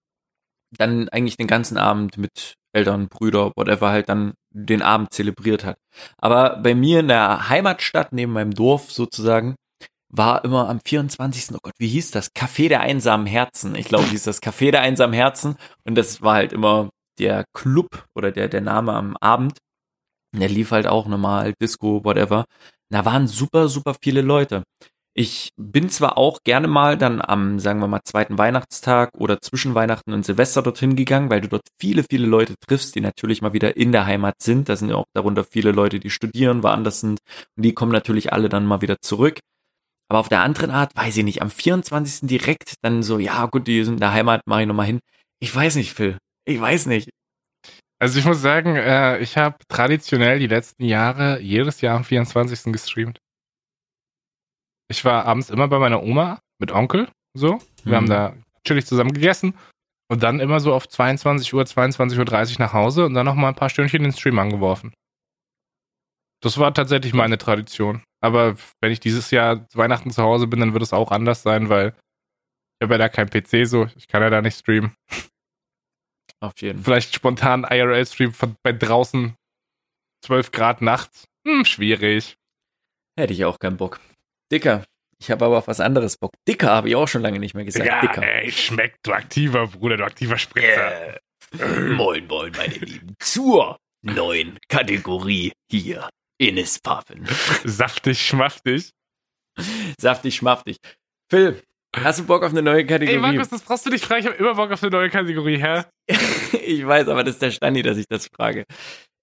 [0.79, 5.77] dann eigentlich den ganzen Abend mit Eltern, Brüder, whatever halt dann den Abend zelebriert hat.
[6.19, 9.57] Aber bei mir in der Heimatstadt, neben meinem Dorf sozusagen,
[10.09, 11.55] war immer am 24.
[11.55, 12.35] Oh Gott, wie hieß das?
[12.35, 13.75] Café der einsamen Herzen.
[13.75, 15.57] Ich glaube, hieß das Café der einsamen Herzen.
[15.85, 19.59] Und das war halt immer der Club oder der, der Name am Abend.
[20.35, 22.45] Der lief halt auch normal, Disco, whatever.
[22.93, 24.65] Da waren super, super viele Leute.
[25.15, 29.75] Ich bin zwar auch gerne mal dann am, sagen wir mal, zweiten Weihnachtstag oder zwischen
[29.75, 33.53] Weihnachten und Silvester dorthin gegangen, weil du dort viele, viele Leute triffst, die natürlich mal
[33.53, 34.69] wieder in der Heimat sind.
[34.69, 37.19] Da sind ja auch darunter viele Leute, die studieren, woanders sind.
[37.57, 39.41] Und die kommen natürlich alle dann mal wieder zurück.
[40.11, 42.29] Aber auf der anderen Art, weiß ich nicht, am 24.
[42.29, 45.01] direkt dann so, ja gut, die sind in der Heimat, mach ich nochmal hin.
[45.41, 46.19] Ich weiß nicht, Phil.
[46.47, 47.09] Ich weiß nicht.
[48.03, 52.73] Also ich muss sagen, äh, ich habe traditionell die letzten Jahre jedes Jahr am 24.
[52.73, 53.21] gestreamt.
[54.91, 57.61] Ich war abends immer bei meiner Oma mit Onkel, so.
[57.85, 57.97] Wir Mhm.
[57.97, 58.37] haben da
[58.67, 59.57] chillig zusammen gegessen
[60.11, 63.49] und dann immer so auf 22 Uhr, 22.30 Uhr nach Hause und dann noch mal
[63.51, 64.93] ein paar Stündchen in den Stream angeworfen.
[66.43, 68.03] Das war tatsächlich meine Tradition.
[68.21, 71.69] Aber wenn ich dieses Jahr Weihnachten zu Hause bin, dann wird es auch anders sein,
[71.69, 71.95] weil
[72.81, 74.93] ich habe ja da kein PC so, ich kann ja da nicht streamen.
[76.43, 76.85] Auf jeden Fall.
[76.85, 79.37] Vielleicht spontan IRL-Stream von bei draußen
[80.25, 81.29] 12 Grad nachts.
[81.47, 82.37] Hm, schwierig.
[83.17, 84.01] Hätte ich auch keinen Bock.
[84.51, 84.85] Dicker.
[85.21, 86.33] Ich habe aber auf was anderes Bock.
[86.49, 87.87] Dicker habe ich auch schon lange nicht mehr gesagt.
[87.87, 88.23] Ja, Dicker.
[88.23, 91.21] ey, schmeckt, du aktiver Bruder, du aktiver Spritzer.
[91.97, 93.15] Moin, moin, meine Lieben.
[93.21, 96.09] Zur neuen Kategorie hier.
[96.39, 97.25] Ines Paffen.
[97.65, 98.91] Saftig, schmaftig.
[99.97, 100.79] Saftig, schmaftig.
[101.31, 101.63] Phil,
[101.97, 103.17] hast du Bock auf eine neue Kategorie?
[103.17, 104.21] Ey, Markus, das brauchst du nicht fragen.
[104.21, 105.83] Ich habe immer Bock auf eine neue Kategorie, hä?
[106.65, 108.65] ich weiß, aber das ist der Standi, dass ich das frage.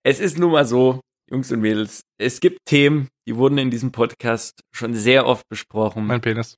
[0.04, 1.02] Es ist nun mal so,
[1.32, 6.08] Jungs und Mädels, es gibt Themen, die wurden in diesem Podcast schon sehr oft besprochen.
[6.08, 6.56] Mein Penis.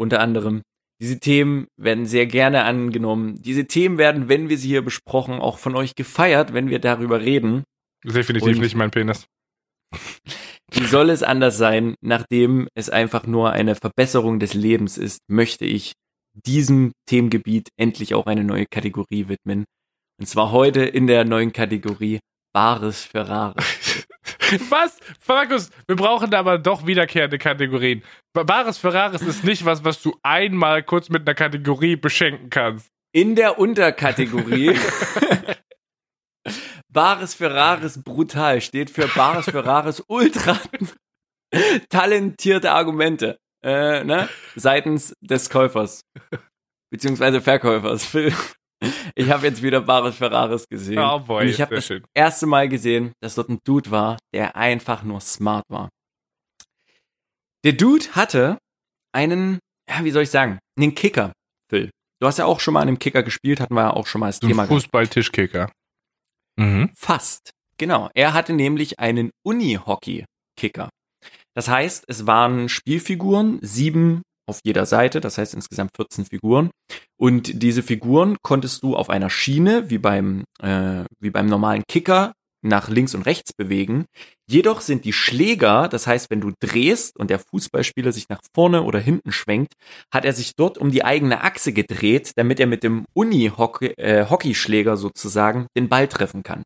[0.00, 0.62] unter anderem.
[1.00, 3.40] Diese Themen werden sehr gerne angenommen.
[3.42, 7.20] Diese Themen werden, wenn wir sie hier besprochen, auch von euch gefeiert, wenn wir darüber
[7.20, 7.64] reden.
[8.04, 9.26] Definitiv Und- nicht mein Penis.
[10.72, 15.64] Wie soll es anders sein, nachdem es einfach nur eine Verbesserung des Lebens ist, möchte
[15.64, 15.92] ich
[16.32, 19.64] diesem Themengebiet endlich auch eine neue Kategorie widmen.
[20.18, 22.20] Und zwar heute in der neuen Kategorie
[22.54, 24.06] Bares für Rares.
[24.68, 24.98] Was?
[25.26, 28.02] Markus, wir brauchen da aber doch wiederkehrende Kategorien.
[28.32, 32.88] Bares Ferraris ist nicht was, was du einmal kurz mit einer Kategorie beschenken kannst.
[33.12, 34.76] In der Unterkategorie
[36.92, 40.58] Bares Ferraris brutal steht für Bares Ferraris ultra
[41.88, 44.28] talentierte Argumente äh, ne?
[44.56, 46.02] seitens des Käufers
[46.90, 48.04] beziehungsweise Verkäufers.
[48.04, 48.34] Phil,
[49.14, 50.98] Ich habe jetzt wieder Bares Ferraris gesehen.
[50.98, 52.04] Oh boy, Und ich habe das schön.
[52.14, 55.88] erste Mal gesehen, dass dort ein Dude war, der einfach nur smart war.
[57.64, 58.58] Der Dude hatte
[59.14, 61.32] einen, ja, wie soll ich sagen, einen Kicker,
[61.70, 61.90] Phil.
[62.20, 64.20] Du hast ja auch schon mal an einem Kicker gespielt, hatten wir ja auch schon
[64.20, 64.66] mal als So Thema.
[64.66, 65.70] Fußball-Tischkicker.
[66.56, 66.90] Mhm.
[66.94, 67.50] Fast.
[67.78, 68.10] Genau.
[68.14, 70.88] Er hatte nämlich einen Uni-Hockey-Kicker.
[71.54, 76.70] Das heißt, es waren Spielfiguren, sieben auf jeder Seite, das heißt insgesamt 14 Figuren.
[77.16, 82.32] Und diese Figuren konntest du auf einer Schiene, wie beim, äh, wie beim normalen Kicker,
[82.62, 84.06] nach links und rechts bewegen.
[84.52, 88.82] Jedoch sind die Schläger, das heißt, wenn du drehst und der Fußballspieler sich nach vorne
[88.82, 89.72] oder hinten schwenkt,
[90.12, 95.66] hat er sich dort um die eigene Achse gedreht, damit er mit dem Uni-Hockeyschläger sozusagen
[95.76, 96.64] den Ball treffen kann.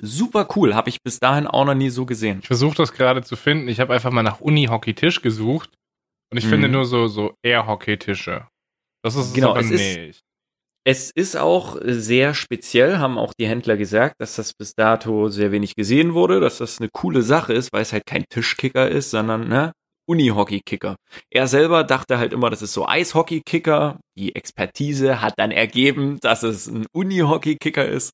[0.00, 2.38] Super cool, habe ich bis dahin auch noch nie so gesehen.
[2.40, 3.68] Ich versuche das gerade zu finden.
[3.68, 5.70] Ich habe einfach mal nach Uni-Hockey-Tisch gesucht.
[6.32, 6.50] Und ich Mhm.
[6.50, 8.48] finde nur so, so Air-Hockey-Tische.
[9.04, 10.20] Das ist es Genau, es ist- nicht.
[10.86, 15.50] Es ist auch sehr speziell, haben auch die Händler gesagt, dass das bis dato sehr
[15.50, 19.10] wenig gesehen wurde, dass das eine coole Sache ist, weil es halt kein Tischkicker ist,
[19.10, 19.72] sondern ne,
[20.06, 20.96] Uni-Hockey-Kicker.
[21.30, 23.98] Er selber dachte halt immer, das ist so Eishockey-Kicker.
[24.18, 28.10] Die Expertise hat dann ergeben, dass es ein Uni-Hockey-Kicker ist.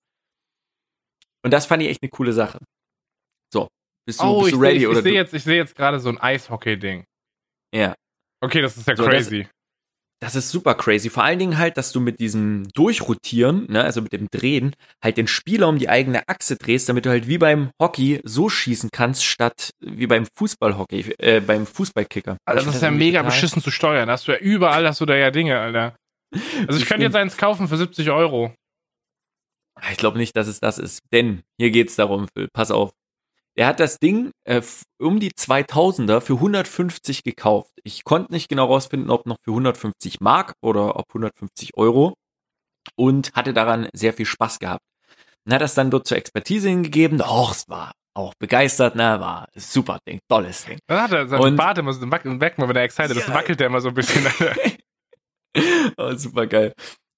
[1.43, 2.59] Und das fand ich echt eine coole Sache.
[3.53, 3.69] So,
[4.07, 5.15] bist du, oh, bist ich du sehe ready ich, oder ich seh du?
[5.15, 7.05] jetzt, ich seh jetzt gerade so ein Eishockey-Ding.
[7.75, 7.95] Ja.
[8.41, 9.43] Okay, das ist ja So, crazy.
[9.43, 9.51] Das
[10.35, 11.09] ist super crazy.
[11.09, 15.17] Vor allen Dingen halt, dass du mit diesem Durchrotieren, ne, also mit dem Drehen, halt
[15.17, 18.91] den Spieler um die eigene Achse drehst, damit du halt wie beim Hockey so schießen
[18.93, 22.37] kannst, statt wie beim Fußballhockey, äh, beim Fußballkicker.
[22.45, 24.09] Alter, das ist ja mega beschissen zu steuern.
[24.09, 25.97] Da hast du ja überall, hast du da ja Dinge, Alter.
[26.67, 28.55] Also ich könnte jetzt eins kaufen für 70 Euro.
[29.91, 32.91] Ich glaube nicht, dass es das ist, denn hier geht's darum, Phil, pass auf.
[33.61, 34.63] Er hat das Ding äh,
[34.99, 37.73] um die 2000er für 150 gekauft.
[37.85, 42.15] Ich konnte nicht genau rausfinden, ob noch für 150 Mark oder ob 150 Euro
[42.97, 44.81] und hatte daran sehr viel Spaß gehabt.
[45.47, 47.19] Und hat das dann dort zur Expertise hingegeben.
[47.19, 50.79] Doch, es war auch begeistert, ne, war ein super Ding, tolles Ding.
[50.87, 53.35] Dann hat er seinen Und- Bart immer so wackelt, weg, wenn er excited ist, Ja.
[53.35, 54.25] wackelt der immer so ein bisschen.
[55.99, 56.73] Oh, super geil.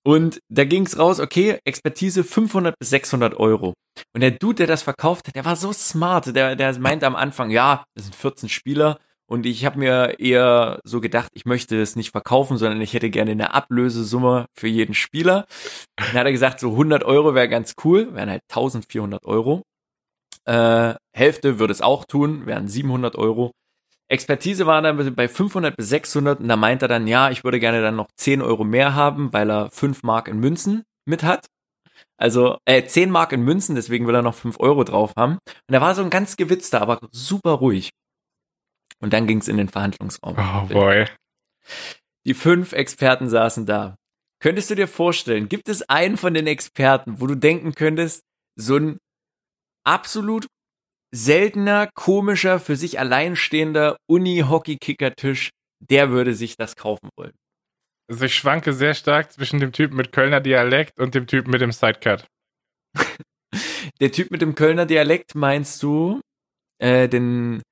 [0.04, 3.74] Und da ging's raus, okay, Expertise 500 bis 600 Euro.
[4.14, 6.34] Und der Dude, der das verkauft hat, der war so smart.
[6.34, 8.98] Der, der meinte am Anfang, ja, das sind 14 Spieler.
[9.26, 13.08] Und ich habe mir eher so gedacht, ich möchte es nicht verkaufen, sondern ich hätte
[13.10, 15.46] gerne eine Ablösesumme für jeden Spieler.
[15.96, 19.62] Dann hat er gesagt, so 100 Euro wäre ganz cool, wären halt 1400 Euro.
[20.44, 23.52] Äh, Hälfte würde es auch tun, wären 700 Euro.
[24.12, 27.58] Expertise war dann bei 500 bis 600 und da meint er dann, ja, ich würde
[27.58, 31.46] gerne dann noch 10 Euro mehr haben, weil er 5 Mark in Münzen mit hat.
[32.18, 35.38] Also äh, 10 Mark in Münzen, deswegen will er noch 5 Euro drauf haben.
[35.66, 37.90] Und er war so ein ganz gewitzter, aber super ruhig.
[39.00, 40.36] Und dann ging es in den Verhandlungsraum.
[40.38, 41.06] Oh boy.
[42.26, 43.96] Die fünf Experten saßen da.
[44.40, 48.22] Könntest du dir vorstellen, gibt es einen von den Experten, wo du denken könntest,
[48.56, 48.98] so ein
[49.84, 50.46] absolut
[51.14, 55.50] seltener, komischer, für sich alleinstehender Uni-Hockey-Kicker-Tisch,
[55.80, 57.32] der würde sich das kaufen wollen.
[58.10, 61.60] Also ich schwanke sehr stark zwischen dem Typen mit Kölner Dialekt und dem Typen mit
[61.60, 62.26] dem Sidecut.
[64.00, 66.20] Der Typ mit dem Kölner Dialekt meinst du
[66.78, 67.62] äh, den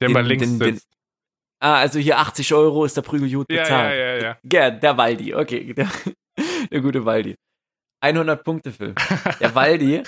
[0.00, 0.88] Der Den- mal links den- den- sitzt.
[1.60, 3.98] Ah, also hier 80 Euro ist der Prügel gut ja, ja, bezahlt.
[3.98, 4.38] ja, ja.
[4.52, 5.72] Ja, der Waldi, okay.
[5.72, 5.90] Der,
[6.70, 7.34] der gute Waldi.
[8.04, 8.94] 100 Punkte, Phil.
[9.40, 10.02] Der Waldi,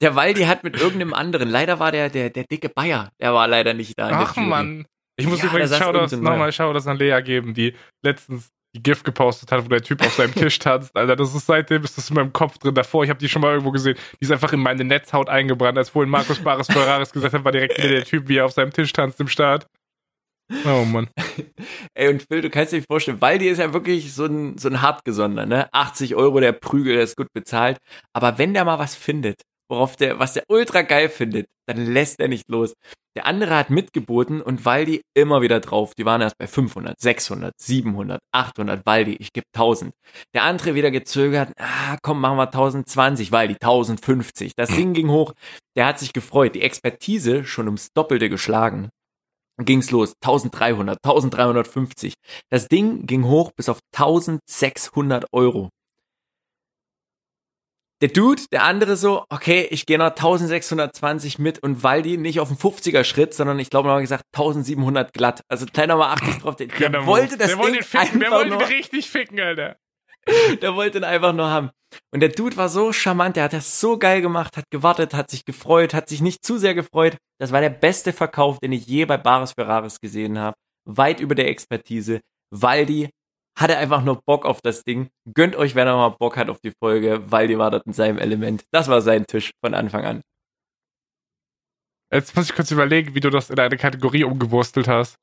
[0.00, 3.46] der Waldi hat mit irgendeinem anderen, leider war der, der, der dicke Bayer, der war
[3.46, 4.10] leider nicht da.
[4.12, 4.36] Ach.
[4.36, 4.86] Mann.
[5.18, 9.50] Ich muss Ja, übrigens Shoutouts, nochmal Shoutouts an Lea geben, die letztens die GIF gepostet
[9.50, 10.94] hat, wo der Typ auf seinem Tisch tanzt.
[10.94, 12.74] Alter, das ist seitdem, ist das in meinem Kopf drin.
[12.74, 13.96] Davor, ich habe die schon mal irgendwo gesehen.
[14.20, 17.52] Die ist einfach in meine Netzhaut eingebrannt, als vorhin Markus Bares Ferraris gesagt hat, war
[17.52, 19.66] direkt wieder der Typ, wie er auf seinem Tisch tanzt im Start.
[20.64, 21.08] Oh Mann.
[21.94, 24.80] Ey, und Phil, du kannst dir vorstellen, Waldi ist ja wirklich so ein, so ein
[24.80, 25.68] hartgesonnener, ne?
[25.72, 27.78] 80 Euro der Prügel, der ist gut bezahlt.
[28.12, 32.20] Aber wenn der mal was findet, worauf der, was der ultra geil findet, dann lässt
[32.20, 32.74] er nicht los.
[33.16, 35.94] Der andere hat mitgeboten und Waldi immer wieder drauf.
[35.98, 39.92] Die waren erst bei 500, 600, 700, 800, Waldi, ich gebe 1000.
[40.34, 44.52] Der andere wieder gezögert, ah, komm, machen wir 1020, Waldi, 1050.
[44.54, 45.32] Das Ding ging hoch,
[45.76, 46.54] der hat sich gefreut.
[46.54, 48.90] Die Expertise schon ums Doppelte geschlagen
[49.58, 50.14] ging's los.
[50.22, 52.14] 1300, 1350.
[52.50, 55.70] Das Ding ging hoch bis auf 1600 Euro.
[58.02, 62.48] Der Dude, der andere so, okay, ich gehe noch 1620 mit und Waldi nicht auf
[62.48, 65.40] den 50er Schritt, sondern ich glaube, mal gesagt 1700 glatt.
[65.48, 66.56] Also kleiner mal 80 drauf.
[66.56, 69.78] Der, der wollte das der Ding wollte ficken, der wollte nur, richtig ficken, Alter.
[70.62, 71.70] der wollte ihn einfach nur haben.
[72.12, 75.30] Und der Dude war so charmant, der hat das so geil gemacht, hat gewartet, hat
[75.30, 77.16] sich gefreut, hat sich nicht zu sehr gefreut.
[77.38, 80.56] Das war der beste Verkauf, den ich je bei Bares Ferraris gesehen habe.
[80.84, 82.20] Weit über der Expertise.
[82.50, 83.10] Waldi
[83.58, 85.08] hatte einfach nur Bock auf das Ding.
[85.32, 87.30] Gönnt euch, wenn er mal Bock hat auf die Folge.
[87.30, 88.64] Waldi war dort in seinem Element.
[88.70, 90.22] Das war sein Tisch von Anfang an.
[92.12, 95.16] Jetzt muss ich kurz überlegen, wie du das in eine Kategorie umgewurstelt hast.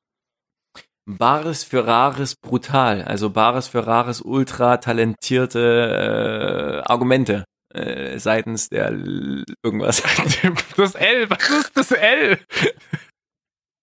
[1.06, 3.02] Bares Ferraris brutal.
[3.02, 7.44] Also Bares Ferraris ultra talentierte äh, Argumente
[7.74, 10.02] äh, seitens der L irgendwas.
[10.76, 12.38] Das L, was ist das L?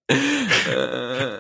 [0.09, 1.39] Äh,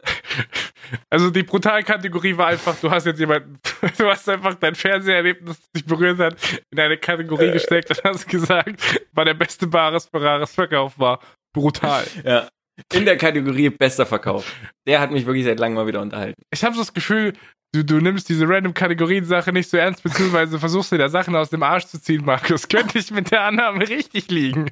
[1.09, 3.59] Also die brutale Kategorie war einfach, du hast jetzt jemanden,
[3.97, 6.35] du hast einfach dein Fernseherlebnis, das dich berührt hat,
[6.71, 11.19] in eine Kategorie gesteckt und hast gesagt, war der beste Bares Ferraris Verkauf war.
[11.53, 12.05] Brutal.
[12.23, 12.47] ja.
[12.93, 14.51] In der Kategorie bester Verkauf.
[14.87, 16.41] Der hat mich wirklich seit langem mal wieder unterhalten.
[16.51, 17.33] Ich habe so das Gefühl,
[17.73, 21.49] du, du nimmst diese random Kategorien-Sache nicht so ernst, beziehungsweise versuchst dir da Sachen aus
[21.49, 22.67] dem Arsch zu ziehen, Markus.
[22.67, 24.71] Könnte ich mit der Annahme richtig liegen.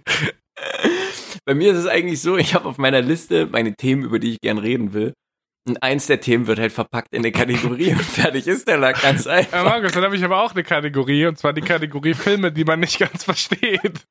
[1.45, 4.31] Bei mir ist es eigentlich so, ich habe auf meiner Liste meine Themen, über die
[4.33, 5.13] ich gern reden will.
[5.67, 9.01] Und eins der Themen wird halt verpackt in eine Kategorie und fertig ist der Lack
[9.01, 9.63] ganz Ja, einfach.
[9.63, 12.79] Markus, dann habe ich aber auch eine Kategorie, und zwar die Kategorie Filme, die man
[12.79, 14.05] nicht ganz versteht.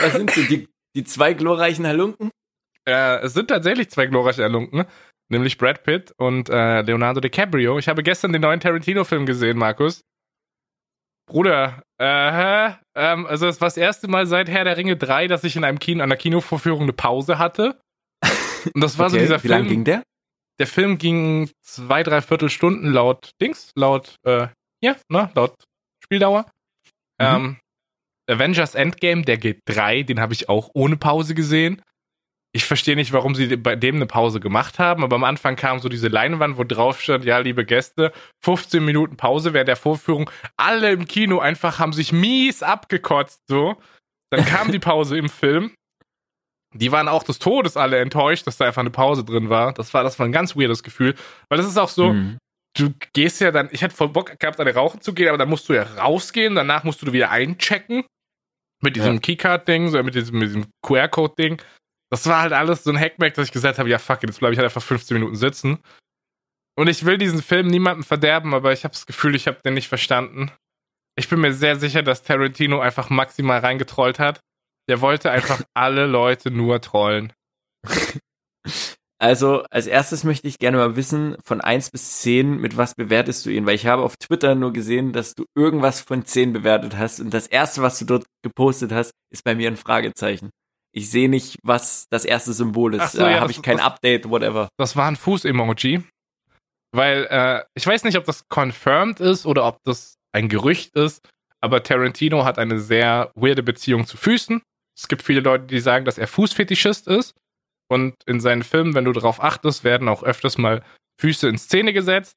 [0.00, 2.30] Was sind so die, die zwei glorreichen Halunken?
[2.86, 4.84] Äh, es sind tatsächlich zwei glorreiche Erlunken,
[5.28, 7.78] nämlich Brad Pitt und äh, Leonardo DiCaprio.
[7.78, 10.00] Ich habe gestern den neuen Tarantino-Film gesehen, Markus.
[11.26, 15.44] Bruder, äh, ähm, also es war das erste Mal seit Herr der Ringe 3, dass
[15.44, 17.78] ich in einem Kino, einer Kinovorführung eine Pause hatte.
[18.74, 19.70] Und das war so Okay, dieser Wie lang Film.
[19.70, 20.02] ging der?
[20.58, 24.48] Der Film ging zwei, drei Viertelstunden laut Dings, laut, äh,
[24.82, 25.54] ja, ne, laut
[26.02, 26.46] Spieldauer.
[27.20, 27.26] Mhm.
[27.26, 27.56] Ähm,
[28.28, 31.82] Avengers Endgame, der geht drei, den habe ich auch ohne Pause gesehen.
[32.54, 35.80] Ich verstehe nicht, warum sie bei dem eine Pause gemacht haben, aber am Anfang kam
[35.80, 38.12] so diese Leinwand, wo drauf stand, ja, liebe Gäste,
[38.42, 40.30] 15 Minuten Pause während der Vorführung.
[40.56, 43.76] Alle im Kino einfach haben sich mies abgekotzt, so.
[44.30, 45.72] Dann kam die Pause im Film.
[46.74, 49.72] Die waren auch des Todes alle enttäuscht, dass da einfach eine Pause drin war.
[49.72, 51.14] Das war, das war ein ganz weirdes Gefühl.
[51.48, 52.38] Weil das ist auch so, Mhm.
[52.76, 55.48] du gehst ja dann, ich hätte voll Bock gehabt, eine rauchen zu gehen, aber dann
[55.48, 58.04] musst du ja rausgehen, danach musst du wieder einchecken.
[58.80, 59.20] Mit diesem Ja.
[59.20, 61.60] Keycard-Ding, so mit diesem, diesem QR-Code-Ding.
[62.10, 64.38] Das war halt alles so ein Hackback, dass ich gesagt habe, ja fuck, it, jetzt
[64.38, 65.78] bleibe ich halt einfach 15 Minuten sitzen.
[66.78, 69.74] Und ich will diesen Film niemandem verderben, aber ich habe das Gefühl, ich habe den
[69.74, 70.52] nicht verstanden.
[71.16, 74.40] Ich bin mir sehr sicher, dass Tarantino einfach maximal reingetrollt hat.
[74.88, 77.32] Der wollte einfach alle Leute nur trollen.
[79.20, 83.44] Also, als erstes möchte ich gerne mal wissen, von 1 bis 10, mit was bewertest
[83.44, 83.66] du ihn?
[83.66, 87.34] Weil ich habe auf Twitter nur gesehen, dass du irgendwas von 10 bewertet hast und
[87.34, 90.50] das erste, was du dort gepostet hast, ist bei mir ein Fragezeichen.
[90.94, 93.12] Ich sehe nicht, was das erste Symbol ist.
[93.12, 94.68] So, da ja, habe ich kein das- Update, whatever.
[94.78, 96.02] Das war ein Fuß-Emoji.
[96.92, 101.20] Weil, äh, ich weiß nicht, ob das confirmed ist oder ob das ein Gerücht ist,
[101.60, 104.62] aber Tarantino hat eine sehr weirde Beziehung zu Füßen.
[104.96, 107.34] Es gibt viele Leute, die sagen, dass er Fußfetischist ist.
[107.90, 110.82] Und in seinen Filmen, wenn du darauf achtest, werden auch öfters mal
[111.20, 112.34] Füße in Szene gesetzt.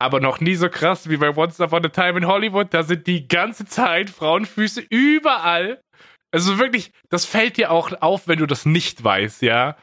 [0.00, 2.72] aber noch nie so krass wie bei Once Upon a Time in Hollywood.
[2.72, 5.80] Da sind die ganze Zeit Frauenfüße überall.
[6.30, 9.76] Also wirklich, das fällt dir auch auf, wenn du das nicht weißt, ja.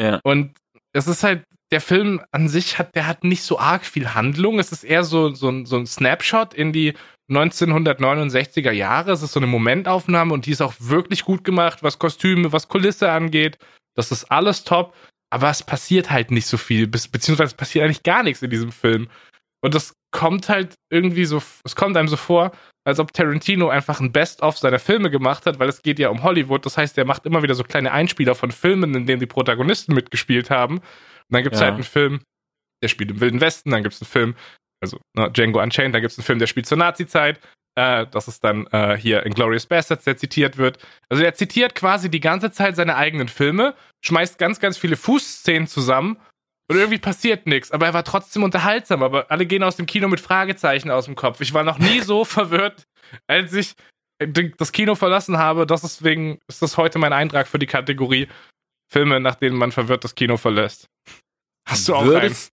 [0.00, 0.20] Ja.
[0.22, 0.56] Und
[0.92, 1.42] es ist halt,
[1.72, 4.60] der Film an sich hat, der hat nicht so arg viel Handlung.
[4.60, 6.94] Es ist eher so, so, ein- so ein Snapshot in die
[7.28, 9.10] 1969er Jahre.
[9.12, 12.68] Es ist so eine Momentaufnahme und die ist auch wirklich gut gemacht, was Kostüme, was
[12.68, 13.58] Kulisse angeht.
[13.98, 14.94] Das ist alles top.
[15.30, 18.72] Aber es passiert halt nicht so viel, beziehungsweise es passiert eigentlich gar nichts in diesem
[18.72, 19.08] Film.
[19.62, 22.52] Und das kommt halt irgendwie so, es kommt einem so vor,
[22.86, 26.22] als ob Tarantino einfach ein Best-of seiner Filme gemacht hat, weil es geht ja um
[26.22, 26.64] Hollywood.
[26.64, 29.92] Das heißt, er macht immer wieder so kleine Einspieler von Filmen, in denen die Protagonisten
[29.94, 30.78] mitgespielt haben.
[30.78, 30.84] Und
[31.28, 31.66] dann gibt es Ja.
[31.66, 32.20] halt einen Film,
[32.82, 34.34] der spielt im Wilden Westen, dann gibt es einen Film,
[34.80, 37.38] also ne, Django Unchained, dann gibt es einen Film, der spielt zur Nazi-Zeit.
[37.74, 40.78] Äh, das ist dann äh, hier Inglourious Bastards, der zitiert wird.
[41.10, 43.74] Also er zitiert quasi die ganze Zeit seine eigenen Filme,
[44.04, 46.18] schmeißt ganz, ganz viele Fußszenen zusammen
[46.70, 47.70] und irgendwie passiert nichts.
[47.72, 49.02] Aber er war trotzdem unterhaltsam.
[49.02, 51.40] Aber alle gehen aus dem Kino mit Fragezeichen aus dem Kopf.
[51.40, 52.86] Ich war noch nie so verwirrt,
[53.26, 53.74] als ich
[54.18, 55.66] das Kino verlassen habe.
[55.66, 58.28] Das ist deswegen ist das heute mein Eintrag für die Kategorie
[58.90, 60.88] Filme, nach denen man verwirrt das Kino verlässt.
[61.66, 62.10] Hast du auch einen?
[62.10, 62.52] würdest,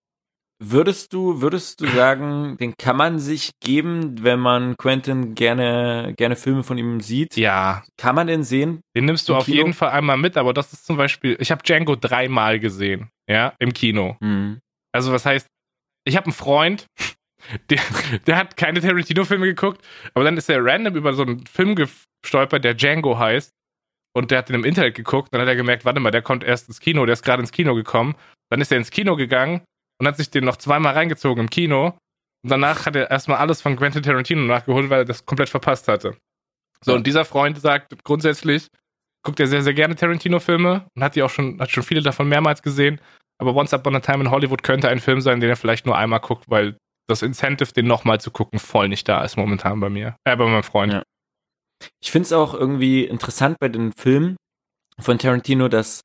[0.58, 6.36] würdest du, würdest du sagen, den kann man sich geben, wenn man Quentin gerne, gerne
[6.36, 7.36] Filme von ihm sieht?
[7.36, 8.80] Ja, Kann man den sehen?
[8.96, 9.56] den nimmst du auf Kino?
[9.58, 10.36] jeden Fall einmal mit.
[10.36, 14.16] Aber das ist zum Beispiel, ich habe Django dreimal gesehen, ja, im Kino.
[14.20, 14.60] Hm.
[14.92, 15.46] Also was heißt,
[16.06, 16.86] ich habe einen Freund,
[17.70, 17.80] der,
[18.26, 19.84] der hat keine Tarantino-Filme geguckt,
[20.14, 23.50] aber dann ist er random über so einen Film gestolpert, der Django heißt.
[24.14, 26.42] Und der hat den im Internet geguckt, dann hat er gemerkt, warte mal, der kommt
[26.42, 28.14] erst ins Kino, der ist gerade ins Kino gekommen.
[28.48, 29.60] Dann ist er ins Kino gegangen
[29.98, 31.98] und hat sich den noch zweimal reingezogen im Kino.
[32.42, 35.88] Und danach hat er erstmal alles von Quentin Tarantino nachgeholt, weil er das komplett verpasst
[35.88, 36.16] hatte.
[36.84, 38.68] So, und dieser Freund sagt grundsätzlich,
[39.24, 42.28] guckt er sehr, sehr gerne Tarantino-Filme und hat die auch schon, hat schon viele davon
[42.28, 43.00] mehrmals gesehen.
[43.38, 45.96] Aber Once Upon a Time in Hollywood könnte ein Film sein, den er vielleicht nur
[45.96, 46.76] einmal guckt, weil
[47.08, 50.16] das Incentive, den nochmal zu gucken, voll nicht da ist momentan bei mir.
[50.24, 50.92] Äh, bei meinem Freund.
[50.92, 51.02] Ja.
[52.00, 54.36] Ich finde es auch irgendwie interessant bei den Filmen
[54.98, 56.00] von Tarantino, dass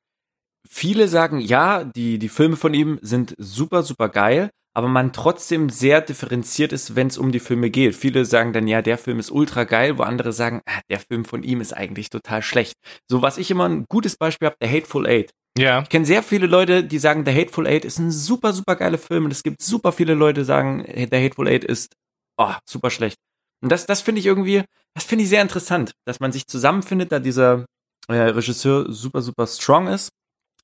[0.72, 5.70] viele sagen, ja, die, die Filme von ihm sind super, super geil, aber man trotzdem
[5.70, 7.94] sehr differenziert ist, wenn es um die Filme geht.
[7.94, 11.26] Viele sagen dann, ja, der Film ist ultra geil, wo andere sagen, ah, der Film
[11.26, 12.76] von ihm ist eigentlich total schlecht.
[13.10, 15.32] So, was ich immer ein gutes Beispiel habe, der Hateful Eight.
[15.58, 15.82] Ja.
[15.82, 18.98] Ich kenne sehr viele Leute, die sagen, The Hateful Eight ist ein super, super geiler
[18.98, 19.26] Film.
[19.26, 21.94] Und es gibt super viele Leute, die sagen, The Hateful Eight ist
[22.38, 23.18] oh, super schlecht.
[23.62, 24.64] Und das, das finde ich irgendwie,
[24.96, 27.66] das finde ich sehr interessant, dass man sich zusammenfindet, da dieser
[28.08, 30.10] äh, Regisseur super, super strong ist,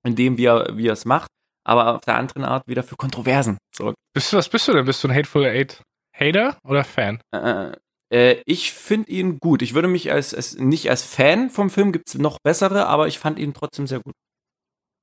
[0.07, 1.29] in dem, wie er, es macht,
[1.63, 3.97] aber auf der anderen Art wieder für Kontroversen sorgt.
[4.13, 4.85] Bist du, was bist du denn?
[4.85, 5.81] Bist du ein Hateful Eight
[6.13, 7.19] Hater oder Fan?
[7.31, 7.71] Äh,
[8.13, 9.61] äh, ich finde ihn gut.
[9.61, 13.19] Ich würde mich als, als nicht als Fan vom Film, gibt's noch bessere, aber ich
[13.19, 14.13] fand ihn trotzdem sehr gut.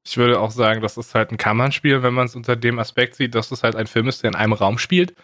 [0.07, 3.15] Ich würde auch sagen, das ist halt ein Kammernspiel, wenn man es unter dem Aspekt
[3.15, 5.15] sieht, dass es halt ein Film ist, der in einem Raum spielt.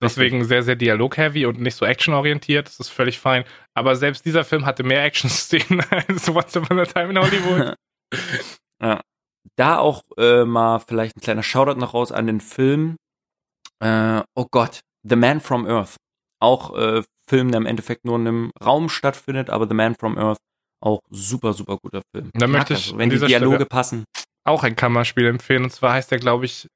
[0.00, 2.66] Deswegen sehr, sehr dialog-heavy und nicht so actionorientiert.
[2.66, 3.44] Das ist völlig fein.
[3.74, 7.76] Aber selbst dieser Film hatte mehr Action-Szenen als Once Upon a Time in Hollywood.
[9.56, 12.96] da auch äh, mal vielleicht ein kleiner Shoutout noch raus an den Film.
[13.80, 15.96] Äh, oh Gott, The Man from Earth.
[16.40, 20.18] Auch äh, Film, der im Endeffekt nur in einem Raum stattfindet, aber The Man from
[20.18, 20.38] Earth
[20.82, 22.30] auch super, super guter Film.
[22.34, 24.04] Da möchte ich das, wenn die Dialoge Stelle- passen.
[24.44, 25.64] auch ein Kammerspiel empfehlen.
[25.64, 26.66] Und zwar heißt der, glaube ich,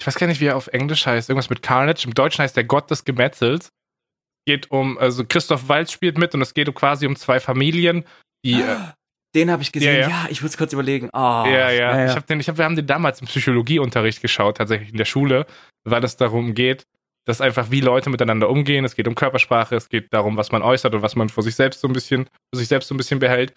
[0.00, 1.28] ich weiß gar nicht, wie er auf Englisch heißt.
[1.28, 2.06] Irgendwas mit Carnage.
[2.06, 3.70] Im Deutschen heißt der Gott des Gemetzels.
[4.46, 8.04] Geht um, also Christoph Waltz spielt mit und es geht um quasi um zwei Familien,
[8.44, 8.62] die.
[8.62, 8.78] Äh,
[9.34, 9.94] Den habe ich gesehen.
[9.94, 10.26] Ja, Ja, ja.
[10.28, 11.08] ich muss kurz überlegen.
[11.12, 12.06] Oh, ja, ja.
[12.06, 15.04] Ich hab den, ich hab, wir haben den damals im Psychologieunterricht geschaut, tatsächlich in der
[15.04, 15.46] Schule,
[15.84, 16.84] weil es darum geht,
[17.26, 18.84] dass einfach wie Leute miteinander umgehen.
[18.84, 21.54] Es geht um Körpersprache, es geht darum, was man äußert und was man vor sich
[21.54, 23.54] selbst so ein bisschen, für sich selbst so ein bisschen behält.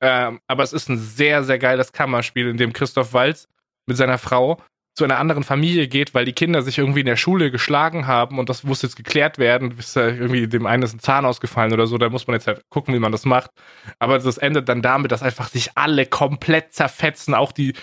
[0.00, 3.48] Ähm, aber es ist ein sehr, sehr geiles Kammerspiel, in dem Christoph Waltz
[3.86, 4.62] mit seiner Frau
[4.96, 8.38] zu einer anderen Familie geht, weil die Kinder sich irgendwie in der Schule geschlagen haben
[8.38, 9.76] und das muss jetzt geklärt werden.
[9.76, 12.46] Bis da irgendwie dem einen ist ein Zahn ausgefallen oder so, da muss man jetzt
[12.46, 13.50] halt gucken, wie man das macht.
[13.98, 17.34] Aber das endet dann damit, dass einfach sich alle komplett zerfetzen.
[17.34, 17.74] Auch die,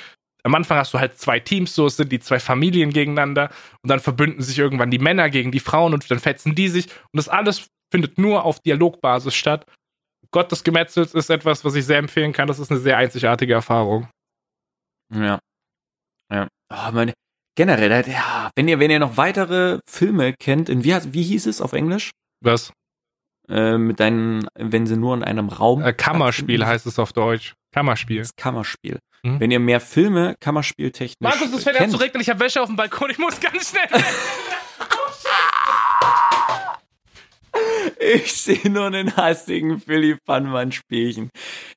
[0.42, 3.50] am Anfang hast du halt zwei Teams, so es sind die zwei Familien gegeneinander
[3.84, 6.88] und dann verbünden sich irgendwann die Männer gegen die Frauen und dann fetzen die sich
[6.88, 9.68] und das alles findet nur auf Dialogbasis statt.
[10.32, 12.48] Gott des Gemetzels ist etwas, was ich sehr empfehlen kann.
[12.48, 14.10] Das ist eine sehr einzigartige Erfahrung.
[15.14, 15.38] Ja.
[16.32, 16.48] Ja.
[16.74, 17.14] Oh, meine,
[17.56, 21.62] generell, ja, wenn ihr, wenn ihr noch weitere Filme kennt, in wie, wie hieß es
[21.62, 22.12] auf Englisch?
[22.42, 22.74] Was?
[23.48, 25.84] Äh, mit deinen, wenn sie nur in einem Raum.
[25.84, 26.66] Äh, Kammerspiel stattfinden.
[26.66, 27.54] heißt es auf Deutsch.
[27.74, 28.20] Kammerspiel.
[28.20, 29.00] Das Kammerspiel.
[29.24, 29.40] Mhm.
[29.40, 32.22] Wenn ihr mehr Filme Kammerspieltechnisch Markus, es fällt zu regnen.
[32.22, 33.10] Ich habe Wäsche auf dem Balkon.
[33.12, 33.88] Ich muss ganz schnell.
[38.00, 41.30] Ich sehe nur einen hastigen Philipp Pannmann Spielchen.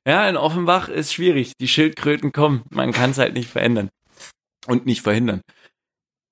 [0.05, 1.53] Ja, in Offenbach ist schwierig.
[1.61, 2.63] Die Schildkröten kommen.
[2.69, 3.89] Man kann es halt nicht verändern.
[4.67, 5.41] Und nicht verhindern.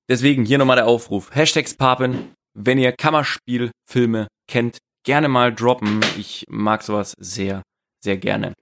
[0.10, 1.34] Deswegen hier nochmal der Aufruf.
[1.34, 6.02] Hashtags Papen, wenn ihr Kammerspielfilme kennt, gerne mal droppen.
[6.18, 7.64] Ich mag sowas sehr,
[8.04, 8.54] sehr gerne.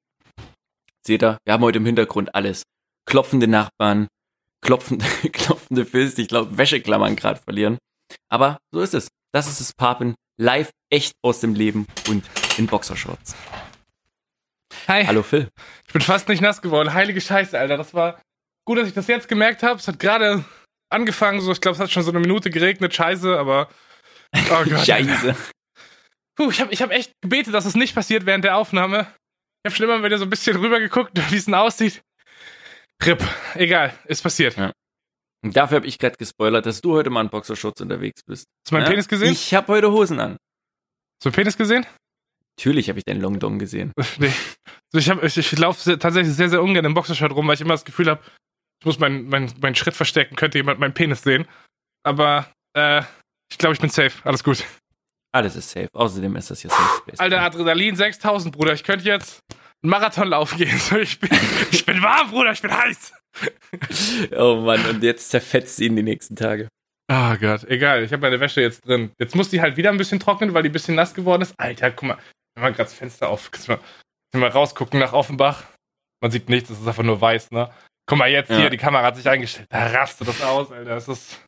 [1.06, 2.64] Seht ihr, wir haben heute im Hintergrund alles.
[3.06, 4.08] Klopfende Nachbarn,
[4.62, 7.78] klopfende, klopfende Fist, ich glaube, Wäscheklammern gerade verlieren.
[8.30, 9.10] Aber so ist es.
[9.34, 12.24] Das ist das Papen live, echt aus dem Leben und
[12.58, 13.36] in Boxershorts.
[14.88, 15.06] Hi.
[15.06, 15.50] Hallo Phil.
[15.88, 16.94] Ich bin fast nicht nass geworden.
[16.94, 17.78] Heilige Scheiße, Alter.
[17.78, 18.22] Das war
[18.66, 19.80] gut, dass ich das jetzt gemerkt habe.
[19.80, 20.44] Es hat gerade
[20.90, 23.70] angefangen, so ich glaube, es hat schon so eine Minute geregnet, scheiße, aber
[24.36, 24.86] oh Gott.
[24.86, 25.36] Scheiße.
[26.36, 29.08] Puh, ich habe ich hab echt gebetet, dass es nicht passiert während der Aufnahme.
[29.64, 32.02] Ich habe schon immer wieder so ein bisschen rübergeguckt, wie es denn aussieht.
[33.06, 33.24] Rip.
[33.56, 34.56] Egal, ist passiert.
[34.58, 34.72] Ja.
[35.44, 38.46] Und dafür habe ich gerade gespoilert, dass du heute mal in Boxershorts unterwegs bist.
[38.64, 38.90] Hast du meinen Ja?
[38.92, 39.32] Penis gesehen?
[39.34, 40.32] Ich habe heute Hosen an.
[40.32, 41.86] Hast du meinen Penis gesehen?
[42.58, 43.92] Natürlich habe ich deinen Long Dong gesehen.
[44.20, 44.32] nee.
[44.94, 47.62] Also ich hab, ich, ich laufe tatsächlich sehr, sehr ungern im Boxershort rum, weil ich
[47.62, 48.24] immer das Gefühl habe,
[48.84, 51.48] ich muss meinen mein, meinen Schritt verstecken, könnte jemand meinen Penis sehen.
[52.06, 53.02] Aber äh,
[53.50, 54.12] ich glaube, ich bin safe.
[54.26, 54.62] Alles gut.
[55.32, 55.88] Alles ist safe.
[55.94, 57.18] Außerdem ist das hier Safe Space.
[57.18, 58.74] Alter, Adrenalin 6000, Bruder.
[58.74, 59.40] Ich könnte jetzt
[59.82, 60.82] einen Marathon laufen gehen.
[61.02, 61.30] Ich bin,
[61.72, 62.52] ich bin warm, Bruder.
[62.52, 63.14] Ich bin heiß.
[64.38, 66.68] Oh Mann, und jetzt zerfetzt ihn die nächsten Tage.
[67.10, 68.04] Oh Gott, egal.
[68.04, 69.12] Ich habe meine Wäsche jetzt drin.
[69.18, 71.54] Jetzt muss die halt wieder ein bisschen trocknen, weil die ein bisschen nass geworden ist.
[71.58, 72.18] Alter, guck mal.
[72.18, 73.50] Ich mach mal gerade das Fenster auf.
[73.70, 73.80] Mal,
[74.34, 75.64] mal rausgucken nach Offenbach.
[76.22, 77.70] Man sieht nichts, es ist einfach nur weiß, ne?
[78.06, 78.58] Guck mal jetzt Ja.
[78.58, 79.68] hier, die Kamera hat sich eingestellt.
[79.72, 80.90] Da rastet das aus, Alter.
[80.96, 81.40] Das ist.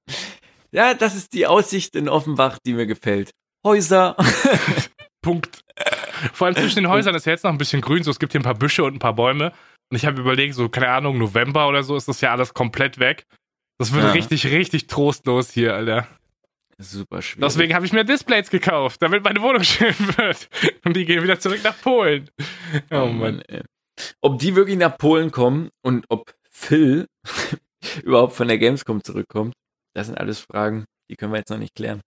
[0.72, 3.32] Ja, das ist die Aussicht in Offenbach, die mir gefällt.
[3.66, 4.16] Häuser.
[5.22, 5.62] Punkt.
[6.34, 8.32] Vor allem zwischen den Häusern ist ja jetzt noch ein bisschen grün, so es gibt
[8.32, 9.52] hier ein paar Büsche und ein paar Bäume.
[9.92, 13.00] Und ich habe überlegt, so, keine Ahnung, November oder so ist das ja alles komplett
[13.00, 13.26] weg.
[13.78, 14.12] Das wird Ja.
[14.12, 16.08] richtig, richtig trostlos hier, Alter.
[16.78, 17.42] Super schwierig.
[17.42, 20.50] Deswegen habe ich mir Displays gekauft, damit meine Wohnung schön wird.
[20.86, 22.30] Und die gehen wieder zurück nach Polen.
[22.92, 23.42] Oh Mann.
[23.48, 23.62] ey.
[24.22, 27.08] Ob die wirklich nach Polen kommen und ob Phil
[28.04, 29.54] überhaupt von der Gamescom zurückkommt,
[29.94, 32.02] das sind alles Fragen, die können wir jetzt noch nicht klären.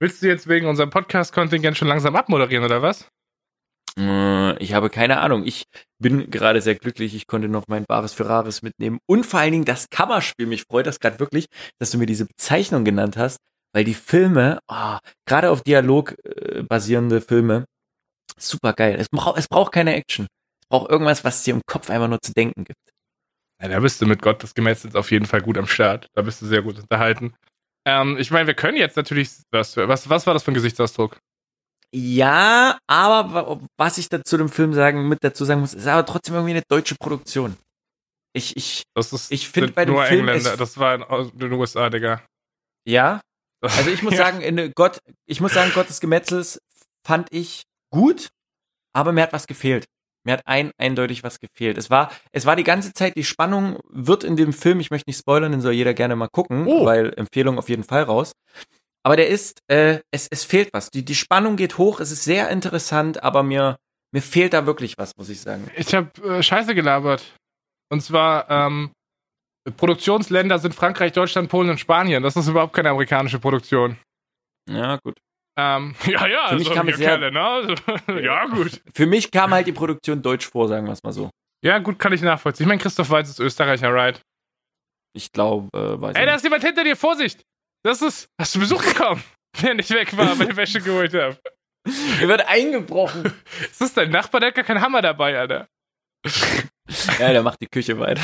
[0.00, 3.08] Willst du jetzt wegen unserem Podcast-Kontingent schon langsam abmoderieren, oder was?
[3.98, 5.46] Äh, Ich habe keine Ahnung.
[5.46, 5.64] Ich
[6.02, 7.14] bin gerade sehr glücklich.
[7.14, 8.98] Ich konnte noch mein Bares Ferraris mitnehmen.
[9.06, 10.46] Und vor allen Dingen das Kammerspiel.
[10.46, 11.46] Mich freut das gerade wirklich,
[11.78, 13.38] dass du mir diese Bezeichnung genannt hast,
[13.72, 17.64] weil die Filme, oh, gerade auf Dialog äh, basierende Filme,
[18.36, 18.96] super geil.
[18.98, 20.26] Es, braucht es braucht keine Action.
[20.60, 22.93] Es braucht irgendwas, was dir im Kopf einfach nur zu denken gibt.
[23.62, 26.08] Ja, da bist du mit Gottes Gemetzels auf jeden Fall gut am Start.
[26.14, 27.34] Da bist du sehr gut unterhalten.
[27.86, 29.30] Ähm, ich meine, wir können jetzt natürlich.
[29.52, 31.18] Was, was, was war das für ein Gesichtsausdruck?
[31.94, 36.04] Ja, aber wa- was ich dazu dem Film sagen, mit dazu sagen muss, ist aber
[36.04, 37.56] trotzdem irgendwie eine deutsche Produktion.
[38.36, 40.56] Ich, ich, Das ist Ich find sind bei dem nur Film, Engländer.
[40.56, 42.24] Das war in, den USA, Digga.
[42.88, 43.20] ja,
[43.62, 46.58] Also ich muss sagen, in Gott, ich muss sagen, Gottes Gemetzels
[47.06, 48.28] fand ich gut,
[48.92, 49.84] aber mir hat was gefehlt.
[50.24, 51.76] Mir hat ein eindeutig was gefehlt.
[51.78, 55.08] Es war, es war die ganze Zeit, die Spannung wird in dem Film, ich möchte
[55.08, 56.84] nicht spoilern, den soll jeder gerne mal gucken, Oh.
[56.84, 58.32] weil Empfehlung auf jeden Fall raus.
[59.02, 60.90] Aber der ist, äh, es, es fehlt was.
[60.90, 63.76] Die, die Spannung geht hoch, es ist sehr interessant, aber mir,
[64.14, 65.70] mir fehlt da wirklich was, muss ich sagen.
[65.76, 67.22] Ich habe äh, Scheiße gelabert.
[67.92, 68.90] Und zwar, ähm,
[69.76, 72.22] Produktionsländer sind Frankreich, Deutschland, Polen und Spanien.
[72.22, 73.96] Das ist überhaupt keine amerikanische Produktion.
[74.68, 75.18] Ja, gut.
[75.56, 77.40] Ähm, ja, ja, Für mich also kam sehr- Kerle, ne?
[77.40, 77.74] Also,
[78.20, 78.80] ja, gut.
[78.94, 81.30] Für mich kam halt die Produktion deutsch vor, sagen wir es mal so.
[81.64, 82.64] Ja, gut, kann ich nachvollziehen.
[82.64, 84.20] Ich meine, Christoph Waltz ist Österreicher, right?
[85.16, 86.36] Ich glaube, äh, weiß Ey, ich da nicht.
[86.36, 87.40] ist jemand hinter dir, Vorsicht!
[87.84, 88.26] Das ist.
[88.40, 89.22] Hast du Besuch bekommen?
[89.60, 91.38] Während ich weg war, weil ich Wäsche geholt habe.
[92.20, 93.32] Er wird eingebrochen.
[93.60, 94.40] Ist das dein Nachbar?
[94.40, 95.68] Der hat gar keinen Hammer dabei, Alter.
[97.18, 98.22] ja, der macht die Küche weiter.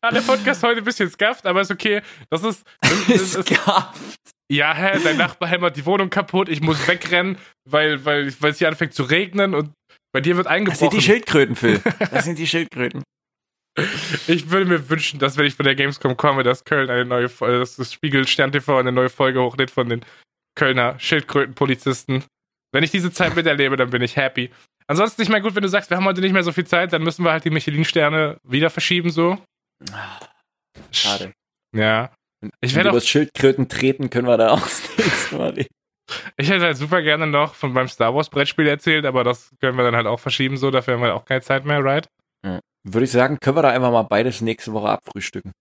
[0.00, 2.00] Ah, der Podcast heute ein bisschen skafft, aber ist okay.
[2.30, 2.64] Das ist.
[2.80, 3.94] Das Es gab.
[4.50, 6.48] Ja, hä, dein Nachbar hämmert die Wohnung kaputt.
[6.48, 7.38] Ich muss wegrennen,
[7.68, 9.72] weil, weil, weil es hier anfängt zu regnen und
[10.12, 10.90] bei dir wird Das sind eingebrochen.
[10.98, 11.80] die Schildkröten, Phil.
[12.10, 13.02] Das sind die Schildkröten.
[14.26, 17.28] Ich würde mir wünschen, dass wenn ich von der Gamescom komme, dass Köln eine neue
[17.28, 20.04] Folge, dass das Spiegel Stern TV eine neue Folge hochlädt von den
[20.56, 22.24] Kölner Schildkrötenpolizisten.
[22.72, 24.50] Wenn ich diese Zeit miterlebe, dann bin ich happy.
[24.88, 26.92] Ansonsten, ich meine, gut, wenn du sagst, wir haben heute nicht mehr so viel Zeit,
[26.92, 29.38] dann müssen wir halt die Michelin-Sterne wieder verschieben, so.
[30.90, 31.32] Schade.
[31.76, 32.10] Ja.
[32.60, 35.74] Ich Wenn wir auch, über Schildkröten treten, können wir da auch das nächste Mal reden.
[36.36, 39.76] ich hätte halt super gerne noch von beim Star Wars Brettspiel erzählt, aber das können
[39.76, 42.08] wir dann halt auch verschieben, so, dafür haben wir auch keine Zeit mehr, right?
[42.84, 45.52] Würde ich sagen, können wir da einfach mal beides nächste Woche abfrühstücken.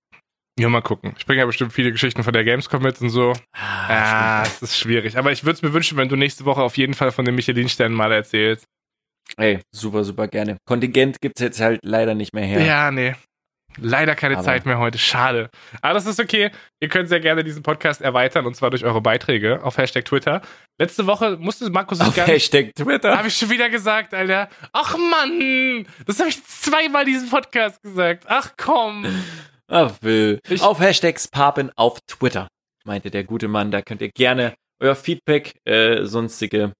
[0.60, 1.14] Ja, mal gucken.
[1.18, 3.34] Ich bringe ja bestimmt viele Geschichten von der Gamescom mit und so.
[3.54, 5.18] Ah, es ist schwierig.
[5.18, 7.36] Aber ich würde es mir wünschen, wenn du nächste Woche auf jeden Fall von den
[7.36, 8.66] Michelin-Sternen mal erzählst.
[9.36, 10.58] Ey, super, super gerne.
[10.66, 12.64] Kontingent gibt's jetzt halt leider nicht mehr her.
[12.64, 13.14] Ja, nee.
[13.80, 14.98] Leider keine Aber- Zeit mehr heute.
[14.98, 15.50] Schade.
[15.82, 16.52] Aber das ist okay.
[16.80, 20.42] Ihr könnt sehr gerne diesen Podcast erweitern und zwar durch eure Beiträge auf Hashtag Twitter.
[20.80, 22.34] Letzte Woche musste Markus Auf gar nicht.
[22.36, 23.18] Hashtag Twitter.
[23.18, 24.50] Habe ich schon wieder gesagt, Alter.
[24.74, 28.26] Ach Mann, das habe ich zweimal diesen Podcast gesagt.
[28.28, 29.06] Ach komm.
[29.68, 30.40] Ach, Phil.
[30.50, 32.48] Ich- auf Hashtags Papen auf Twitter,
[32.86, 33.72] meinte der gute Mann.
[33.72, 36.72] Da könnt ihr gerne euer Feedback, äh, sonstige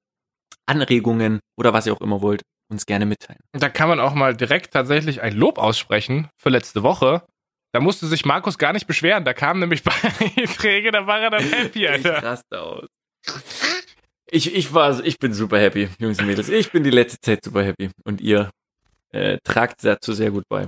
[0.66, 3.40] Anregungen oder was ihr auch immer wollt, uns gerne mitteilen.
[3.54, 7.24] Da kann man auch mal direkt tatsächlich ein Lob aussprechen für letzte Woche.
[7.74, 9.26] Da musste sich Markus gar nicht beschweren.
[9.26, 9.84] Da kamen nämlich
[10.36, 12.24] Beiträge, da war er dann happy, Ich Alter.
[12.24, 12.88] raste aus.
[14.30, 16.50] Ich, ich war, ich bin super happy, Jungs und Mädels.
[16.50, 17.90] Ich bin die letzte Zeit super happy.
[18.04, 18.50] Und ihr
[19.14, 20.68] äh, tragt dazu sehr gut bei.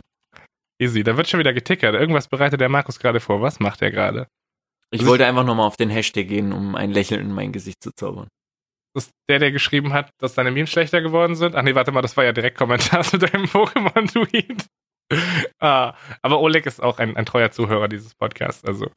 [0.82, 1.94] Easy, da wird schon wieder getickert.
[1.94, 3.42] Irgendwas bereitet der Markus gerade vor.
[3.42, 4.28] Was macht er gerade?
[4.92, 7.92] Ich wollte einfach nochmal auf den Hashtag gehen, um ein Lächeln in mein Gesicht zu
[7.92, 8.28] zaubern.
[8.94, 11.56] Das ist der, der geschrieben hat, dass deine Memes schlechter geworden sind?
[11.56, 14.66] Ach nee, warte mal, das war ja direkt Kommentar zu deinem Pokémon-Tweet.
[15.60, 18.92] ah, aber Oleg ist auch ein, ein treuer Zuhörer dieses Podcasts, also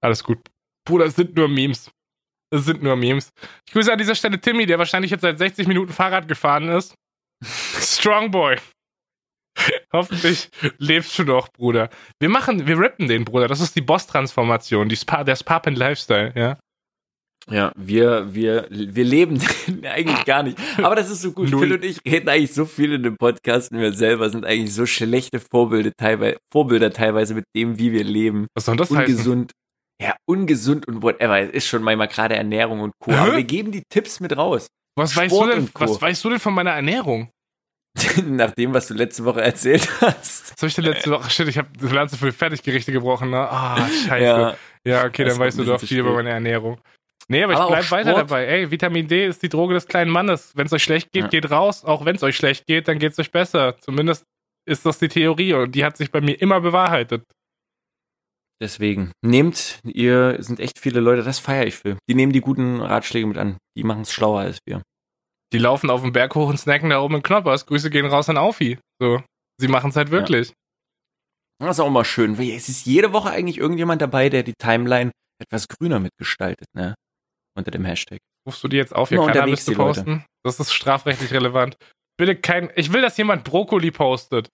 [0.00, 0.38] alles gut.
[0.86, 1.90] Bruder, es sind nur Memes.
[2.50, 3.30] Es sind nur Memes.
[3.66, 6.94] Ich grüße an dieser Stelle Timmy, der wahrscheinlich jetzt seit 60 Minuten Fahrrad gefahren ist.
[7.44, 8.56] Strong Boy.
[9.92, 11.90] Hoffentlich lebst du noch, Bruder.
[12.20, 13.48] Wir machen, wir rappen den, Bruder.
[13.48, 16.58] Das ist die Boss-Transformation, die Spa, der Sparpen-Lifestyle, ja.
[17.50, 19.40] Ja, wir, wir, wir leben
[19.84, 20.58] eigentlich gar nicht.
[20.82, 21.50] Aber das ist so gut.
[21.50, 21.62] Null.
[21.62, 24.74] Phil und ich reden eigentlich so viel in dem Podcast und wir selber sind eigentlich
[24.74, 28.46] so schlechte Vorbilder teilweise, Vorbilder teilweise mit dem, wie wir leben.
[28.54, 29.14] Was soll das heißen?
[29.14, 29.52] ungesund.
[30.00, 31.40] Ja, ungesund und whatever.
[31.40, 33.12] Es ist schon manchmal gerade Ernährung und Co.
[33.12, 33.16] Hä?
[33.16, 34.68] Aber wir geben die Tipps mit raus.
[34.96, 37.30] Was weißt, du Sport denn, was weißt du denn von meiner Ernährung?
[38.26, 40.52] Nach dem, was du letzte Woche erzählt hast.
[40.52, 41.30] Was hab ich denn letzte Woche?
[41.30, 43.38] Shit, ich habe das ganze für Fertiggerichte gebrochen, ne?
[43.38, 44.24] Ah, scheiße.
[44.24, 46.78] Ja, Ja, okay, dann weißt du doch viel über meine Ernährung.
[47.30, 48.46] Nee, aber, Aber ich bleib auch weiter dabei.
[48.46, 50.52] Ey, Vitamin D ist die Droge des kleinen Mannes.
[50.56, 51.28] Wenn es euch schlecht geht, Ja.
[51.28, 51.84] geht raus.
[51.84, 53.76] Auch wenn es euch schlecht geht, dann geht's euch besser.
[53.78, 54.24] Zumindest
[54.66, 57.24] ist das die Theorie und die hat sich bei mir immer bewahrheitet.
[58.60, 61.96] Deswegen, nehmt, ihr sind echt viele Leute, das feiere ich für.
[62.08, 63.56] Die nehmen die guten Ratschläge mit an.
[63.76, 64.82] Die machen es schlauer als wir.
[65.52, 67.66] Die laufen auf den Berg hoch und snacken da oben in Knoppers.
[67.66, 68.78] Grüße gehen raus an Aufi.
[69.00, 69.22] So.
[69.60, 70.52] Sie machen es halt wirklich.
[71.60, 74.54] Das ist auch mal schön, weil es ist jede Woche eigentlich irgendjemand dabei, der die
[74.54, 75.10] Timeline
[75.40, 76.94] etwas grüner mitgestaltet, ne?
[77.58, 78.20] Unter dem Hashtag.
[78.46, 80.00] Rufst du die jetzt auf, hier Cannabis zu die Leute.
[80.02, 80.24] posten?
[80.44, 81.76] Das ist strafrechtlich relevant.
[82.16, 82.70] Bitte kein.
[82.76, 84.48] Ich will, dass jemand Brokkoli postet.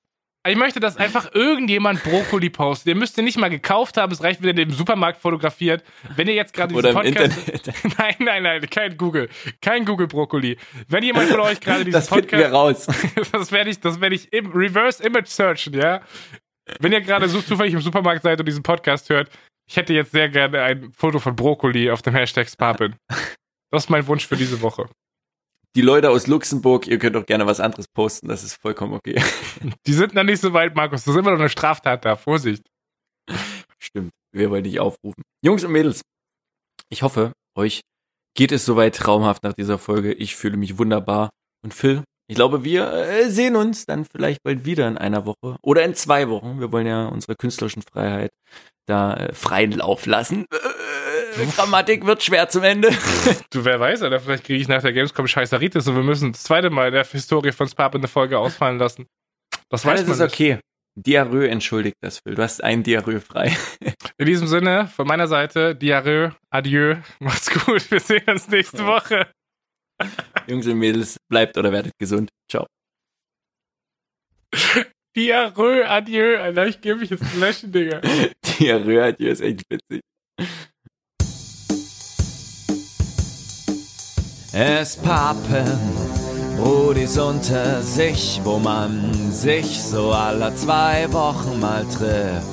[0.46, 2.88] Ich möchte, dass einfach irgendjemand Brokkoli postet.
[2.88, 5.82] Ihr müsst den nicht mal gekauft haben, es reicht, wenn ihr den im Supermarkt fotografiert.
[6.16, 7.48] Wenn ihr jetzt gerade Oder diesen im Podcast.
[7.48, 7.84] Internet.
[7.98, 9.28] Nein, nein, nein, kein Google.
[9.62, 10.58] Kein Google Brokkoli.
[10.88, 12.88] Wenn jemand von euch gerade diesen Das finden wir Podcast.
[12.88, 13.30] raus.
[13.32, 16.00] das werde ich, das werde ich im Reverse Image searchen, ja.
[16.78, 19.30] Wenn ihr gerade so zufällig im Supermarkt seid und diesen Podcast hört,
[19.68, 22.96] ich hätte jetzt sehr gerne ein Foto von Brokkoli auf dem Hashtag Spapin.
[23.70, 24.88] Das ist mein Wunsch für diese Woche.
[25.74, 29.20] Die Leute aus Luxemburg, ihr könnt auch gerne was anderes posten, das ist vollkommen okay.
[29.88, 31.02] Die sind noch nicht so weit, Markus.
[31.02, 32.14] Das ist immer noch eine Straftat da.
[32.14, 32.62] Vorsicht.
[33.80, 35.24] Stimmt, wir wollen dich aufrufen.
[35.42, 36.02] Jungs und Mädels,
[36.88, 37.80] ich hoffe, euch
[38.36, 40.12] geht es soweit traumhaft nach dieser Folge.
[40.12, 41.30] Ich fühle mich wunderbar.
[41.64, 45.56] Und Phil, ich glaube, wir äh, sehen uns dann vielleicht bald wieder in einer Woche
[45.62, 46.60] oder in zwei Wochen.
[46.60, 48.30] Wir wollen ja unsere künstlerischen Freiheit
[48.86, 50.46] da äh, freien Lauf lassen.
[50.50, 52.90] Äh, Grammatik wird schwer zum Ende.
[53.50, 56.42] Du, wer weiß, Alter, vielleicht kriege ich nach der Gamescom Scheißeritis und wir müssen das
[56.42, 59.06] zweite Mal in der Historie von Spap eine Folge ausfallen lassen.
[59.68, 60.34] Das weiß Alles man ist nicht.
[60.34, 60.58] okay.
[60.96, 62.34] Diarrhoe entschuldigt das, Phil.
[62.34, 63.56] Du hast ein Diarrhoe frei.
[64.18, 69.26] In diesem Sinne, von meiner Seite, Diarrhoe, adieu, macht's gut, wir sehen uns nächste Woche.
[70.46, 72.30] Jungs und Mädels, bleibt oder werdet gesund.
[72.50, 72.66] Ciao.
[75.16, 78.00] Diarrhoe, adieu, Alter, ich gebe mich jetzt löschen, Digga.
[78.58, 80.00] Diarrhoe hier ist echt witzig.
[84.52, 86.14] Es pappen
[86.56, 92.46] Brudis unter sich, wo man sich so alle zwei Wochen mal trifft.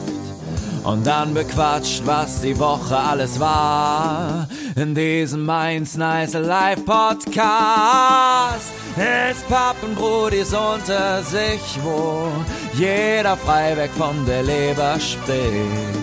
[0.84, 4.48] Und dann bequatscht, was die Woche alles war.
[4.76, 8.72] In diesem Mainz Nice Live Podcast.
[8.98, 12.28] Es pappen Brudis unter sich, wo
[12.74, 15.98] jeder frei weg von der Leber spricht.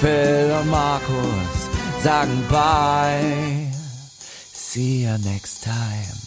[0.00, 1.68] Phil und Markus
[2.02, 3.70] sagen bye.
[4.52, 6.21] See you next time.